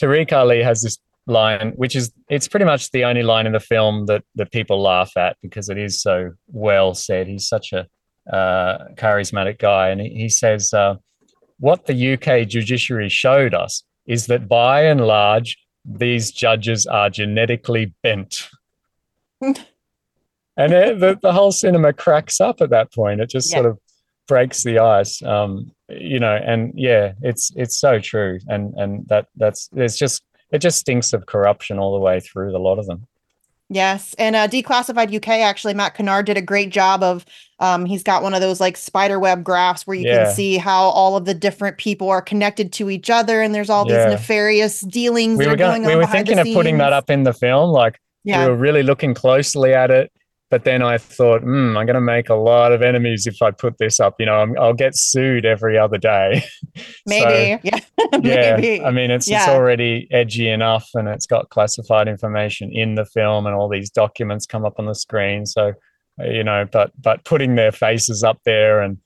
[0.00, 3.60] Tariq Ali has this line, which is it's pretty much the only line in the
[3.60, 7.26] film that that people laugh at because it is so well said.
[7.26, 7.86] He's such a
[8.32, 10.96] uh, charismatic guy, and he, he says, uh,
[11.58, 17.94] "What the UK judiciary showed us is that by and large, these judges are genetically
[18.02, 18.48] bent."
[19.40, 19.58] and
[20.56, 23.20] it, the, the whole cinema cracks up at that point.
[23.20, 23.60] It just yeah.
[23.60, 23.78] sort of
[24.26, 26.34] breaks the ice, um, you know.
[26.34, 31.12] And yeah, it's it's so true, and and that that's it's just it just stinks
[31.12, 33.06] of corruption all the way through a lot of them.
[33.70, 37.24] Yes, and uh, Declassified UK actually, Matt Kennard did a great job of.
[37.60, 40.24] Um, he's got one of those like spider web graphs where you yeah.
[40.24, 43.70] can see how all of the different people are connected to each other, and there's
[43.70, 44.04] all yeah.
[44.04, 45.38] these nefarious dealings.
[45.38, 48.44] We were, going, we were thinking of putting that up in the film, like yeah.
[48.44, 50.12] we were really looking closely at it
[50.54, 53.50] but then I thought, hmm, I'm going to make a lot of enemies if I
[53.50, 54.14] put this up.
[54.20, 56.44] You know, i will get sued every other day.
[57.06, 57.80] Maybe, so,
[58.22, 58.86] yeah, yeah.
[58.86, 59.40] I mean, it's yeah.
[59.40, 63.90] it's already edgy enough, and it's got classified information in the film, and all these
[63.90, 65.44] documents come up on the screen.
[65.44, 65.72] So,
[66.20, 68.98] you know, but but putting their faces up there, and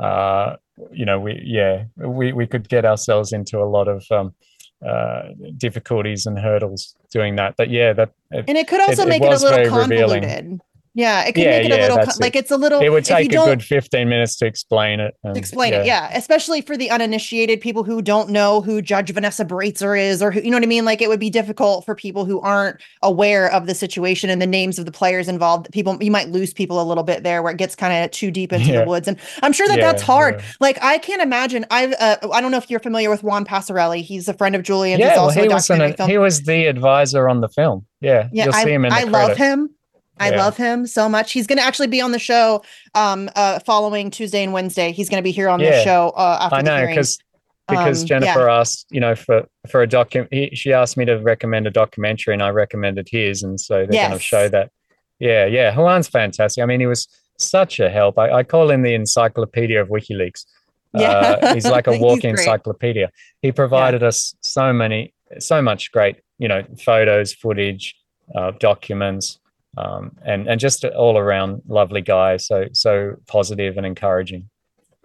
[0.00, 0.56] uh,
[0.90, 4.34] you know, we yeah, we we could get ourselves into a lot of um,
[4.82, 7.56] uh, difficulties and hurdles doing that.
[7.58, 10.22] But yeah, that and it could also it, make it, it a little convoluted.
[10.22, 10.60] Revealing.
[10.96, 12.80] Yeah, it could yeah, make it yeah, a little con- like it's a little.
[12.80, 15.16] It would take a good fifteen minutes to explain it.
[15.24, 15.80] And, explain yeah.
[15.80, 20.22] it, yeah, especially for the uninitiated people who don't know who Judge Vanessa Baraitser is,
[20.22, 20.84] or who you know what I mean.
[20.84, 24.46] Like it would be difficult for people who aren't aware of the situation and the
[24.46, 25.68] names of the players involved.
[25.72, 28.30] People, you might lose people a little bit there, where it gets kind of too
[28.30, 30.44] deep into the woods, and I'm sure that that's hard.
[30.60, 31.66] Like I can't imagine.
[31.72, 34.02] I uh, I don't know if you're familiar with Juan Passarelli.
[34.02, 35.00] He's a friend of Julian.
[35.00, 37.84] Yeah, well, he was an, he was the advisor on the film.
[38.00, 39.73] Yeah, You'll see him in the yeah, I, I love him.
[40.18, 40.36] I yeah.
[40.36, 41.32] love him so much.
[41.32, 42.62] He's going to actually be on the show
[42.94, 44.92] um uh following Tuesday and Wednesday.
[44.92, 45.70] He's going to be here on yeah.
[45.70, 47.18] the show uh after I know because
[47.66, 48.60] because um, Jennifer yeah.
[48.60, 52.42] asked, you know, for for a document she asked me to recommend a documentary and
[52.42, 54.08] I recommended his and so they're yes.
[54.08, 54.70] going to show that.
[55.18, 55.74] Yeah, yeah.
[55.74, 56.62] Juan's fantastic.
[56.62, 57.08] I mean, he was
[57.38, 58.18] such a help.
[58.18, 60.44] I, I call him the encyclopedia of WikiLeaks.
[60.96, 61.08] Yeah.
[61.10, 63.10] Uh, he's like a walking encyclopedia.
[63.42, 67.96] He provided us so many so much great, you know, photos, footage,
[68.34, 69.38] uh, documents,
[69.76, 72.36] um, and and just all around lovely guy.
[72.36, 74.48] So so positive and encouraging.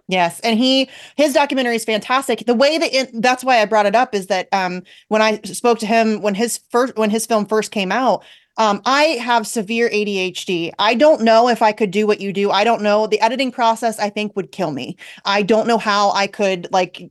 [0.09, 2.45] Yes, and he his documentary is fantastic.
[2.47, 5.39] The way that it, that's why I brought it up is that um, when I
[5.43, 8.23] spoke to him when his first when his film first came out,
[8.57, 10.73] um, I have severe ADHD.
[10.79, 12.51] I don't know if I could do what you do.
[12.51, 13.07] I don't know.
[13.07, 14.97] The editing process, I think, would kill me.
[15.25, 17.09] I don't know how I could like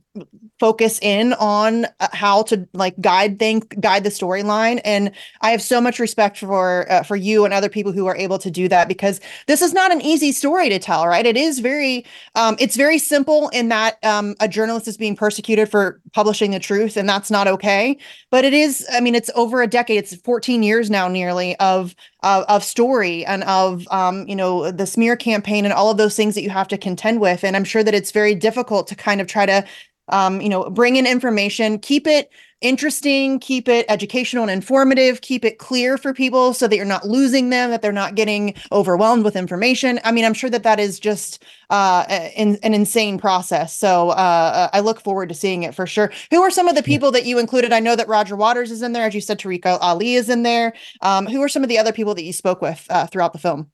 [0.59, 4.81] focus in on uh, how to like guide things, guide the storyline.
[4.83, 5.11] And
[5.41, 8.37] I have so much respect for uh, for you and other people who are able
[8.39, 11.25] to do that because this is not an easy story to tell, right?
[11.25, 12.05] It is very,
[12.35, 16.59] um, it's very simple in that um, a journalist is being persecuted for publishing the
[16.59, 17.97] truth, and that's not okay.
[18.31, 19.99] But it is, I mean, it's over a decade.
[19.99, 24.85] It's 14 years now, nearly of uh, of story and of um, you know the
[24.85, 27.43] smear campaign and all of those things that you have to contend with.
[27.43, 29.65] And I'm sure that it's very difficult to kind of try to
[30.09, 32.29] um, you know bring in information, keep it
[32.61, 37.07] interesting, keep it educational and informative, keep it clear for people so that you're not
[37.07, 39.99] losing them, that they're not getting overwhelmed with information.
[40.03, 43.73] I mean, I'm sure that that is just uh, an, an insane process.
[43.73, 46.11] So uh, I look forward to seeing it for sure.
[46.31, 47.71] Who are some of the people that you included?
[47.71, 50.43] I know that Roger Waters is in there, as you said, Tariq Ali is in
[50.43, 50.73] there.
[51.01, 53.39] Um, who are some of the other people that you spoke with uh, throughout the
[53.39, 53.71] film?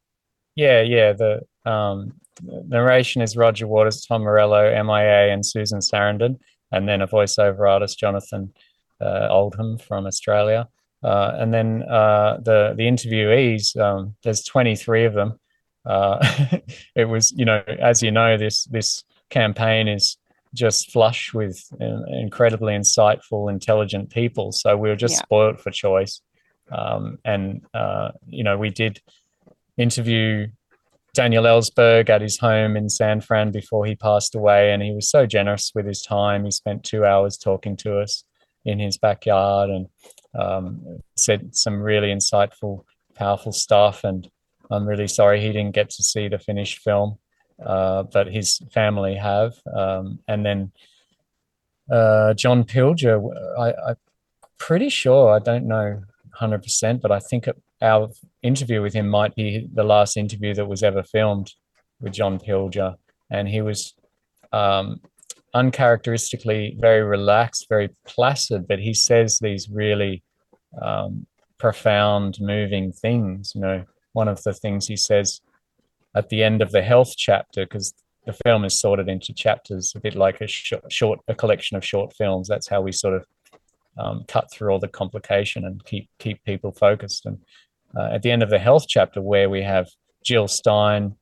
[0.55, 1.13] Yeah, yeah.
[1.13, 2.13] The um,
[2.43, 6.39] narration is Roger Waters, Tom Morello, MIA, and Susan Sarandon,
[6.71, 8.53] and then a voiceover artist, Jonathan
[9.01, 10.67] uh, Oldham from Australia.
[11.03, 15.39] Uh, and then uh, the the interviewees, um, there's 23 of them.
[16.95, 20.17] it was, you know, as you know, this this campaign is
[20.55, 21.61] just flush with
[22.07, 24.51] incredibly insightful, intelligent people.
[24.51, 25.23] So we were just yeah.
[25.23, 26.21] spoiled for choice.
[26.71, 29.01] Um, and uh, you know, we did
[29.77, 30.47] interview
[31.15, 35.09] Daniel Ellsberg at his home in San Fran before he passed away, and he was
[35.09, 36.45] so generous with his time.
[36.45, 38.25] He spent two hours talking to us
[38.65, 39.87] in his backyard and
[40.37, 44.03] um, said some really insightful, powerful stuff.
[44.03, 44.29] And
[44.69, 47.17] I'm really sorry he didn't get to see the finished film,
[47.63, 49.53] uh, but his family have.
[49.73, 50.71] Um, and then
[51.89, 53.21] uh, John Pilger,
[53.57, 53.95] I, am
[54.57, 56.03] pretty sure, I don't know
[56.39, 57.47] 100%, but I think
[57.81, 58.09] our
[58.41, 61.53] interview with him might be the last interview that was ever filmed
[61.99, 62.95] with John Pilger.
[63.29, 63.93] And he was
[64.51, 65.01] um,
[65.53, 70.23] uncharacteristically very relaxed, very placid, but he says these really
[70.81, 71.25] um,
[71.57, 73.53] profound, moving things.
[73.55, 75.41] You know, one of the things he says
[76.15, 77.93] at the end of the health chapter, because
[78.25, 81.85] the film is sorted into chapters, a bit like a sh- short, a collection of
[81.85, 82.47] short films.
[82.47, 83.25] That's how we sort of
[83.97, 87.25] um, cut through all the complication and keep keep people focused.
[87.25, 87.39] And
[87.95, 89.89] uh, at the end of the health chapter, where we have
[90.23, 91.15] Jill Stein,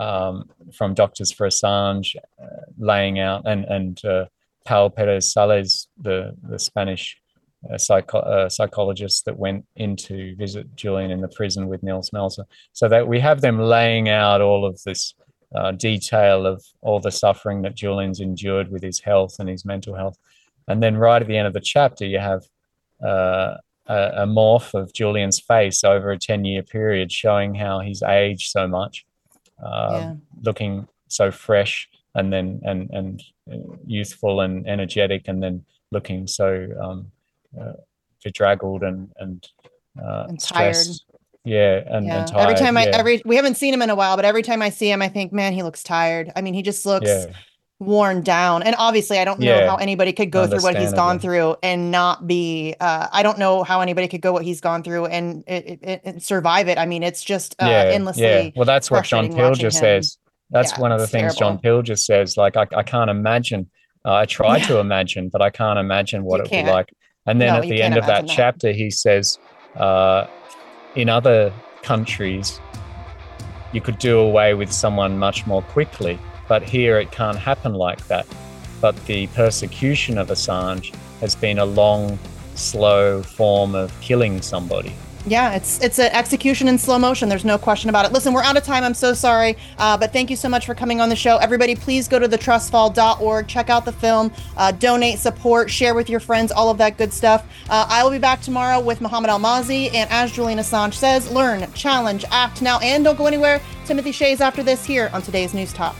[0.00, 2.46] um, from Doctors for Assange, uh,
[2.78, 4.26] laying out and and uh,
[4.64, 7.16] Pau Perez Sales, the the Spanish
[7.72, 12.10] uh, psycho- uh, psychologist that went in to visit Julian in the prison with Nils
[12.10, 12.44] Melzer.
[12.72, 15.14] So that we have them laying out all of this
[15.78, 20.18] detail of all the suffering that Julian's endured with his health and his mental health.
[20.68, 22.42] And then right at the end of the chapter, you have
[23.88, 28.48] a, a morph of Julian's face over a 10 year period, showing how he's aged
[28.50, 29.04] so much,
[29.64, 30.14] uh, Yeah.
[30.42, 33.22] looking so fresh and then and and
[33.86, 37.10] youthful and energetic, and then looking so um,
[37.60, 37.74] uh,
[38.24, 39.46] bedraggled and and,
[40.02, 40.74] uh, And tired.
[40.74, 41.04] stressed.
[41.44, 42.18] Yeah, and, yeah.
[42.18, 42.42] and tired.
[42.42, 44.70] every time I every we haven't seen him in a while, but every time I
[44.70, 46.32] see him, I think, man, he looks tired.
[46.34, 47.26] I mean, he just looks Yeah.
[47.78, 48.62] Worn down.
[48.62, 49.68] And obviously, I don't know Yeah.
[49.68, 52.74] how anybody could go through what he's gone through and not be.
[52.80, 56.00] Uh, I don't know how anybody could go what he's gone through and it, it,
[56.04, 56.78] it- survive it.
[56.78, 58.52] I mean, it's just uh, endlessly.
[58.56, 60.18] Well, that's what John Pilger says.
[60.50, 62.36] That's Yeah, one of the things John Pilger says.
[62.36, 63.68] Like, I, I can't imagine.
[64.04, 66.92] Uh, I try to imagine, but I can't imagine what You it would be like.
[67.26, 68.32] And then No, at the end of that that.
[68.32, 69.38] chapter, he says,
[69.74, 70.28] uh,
[70.94, 71.52] in other
[71.82, 72.60] countries,
[73.72, 76.18] you could do away with someone much more quickly,
[76.48, 78.26] but here it can't happen like that.
[78.80, 82.18] But the persecution of Assange has been a long,
[82.54, 84.94] slow form of killing somebody.
[85.28, 87.28] Yeah, it's it's an execution in slow motion.
[87.28, 88.12] There's no question about it.
[88.12, 88.84] Listen, we're out of time.
[88.84, 91.36] I'm so sorry, uh, but thank you so much for coming on the show.
[91.38, 96.20] Everybody, please go to thetrustfall.org, check out the film, uh, donate, support, share with your
[96.20, 97.44] friends, all of that good stuff.
[97.68, 101.72] Uh, I will be back tomorrow with Muhammad Almazi, and as Julian Assange says, learn,
[101.72, 103.60] challenge, act now, and don't go anywhere.
[103.84, 105.96] Timothy Shays after this here on today's News Talk.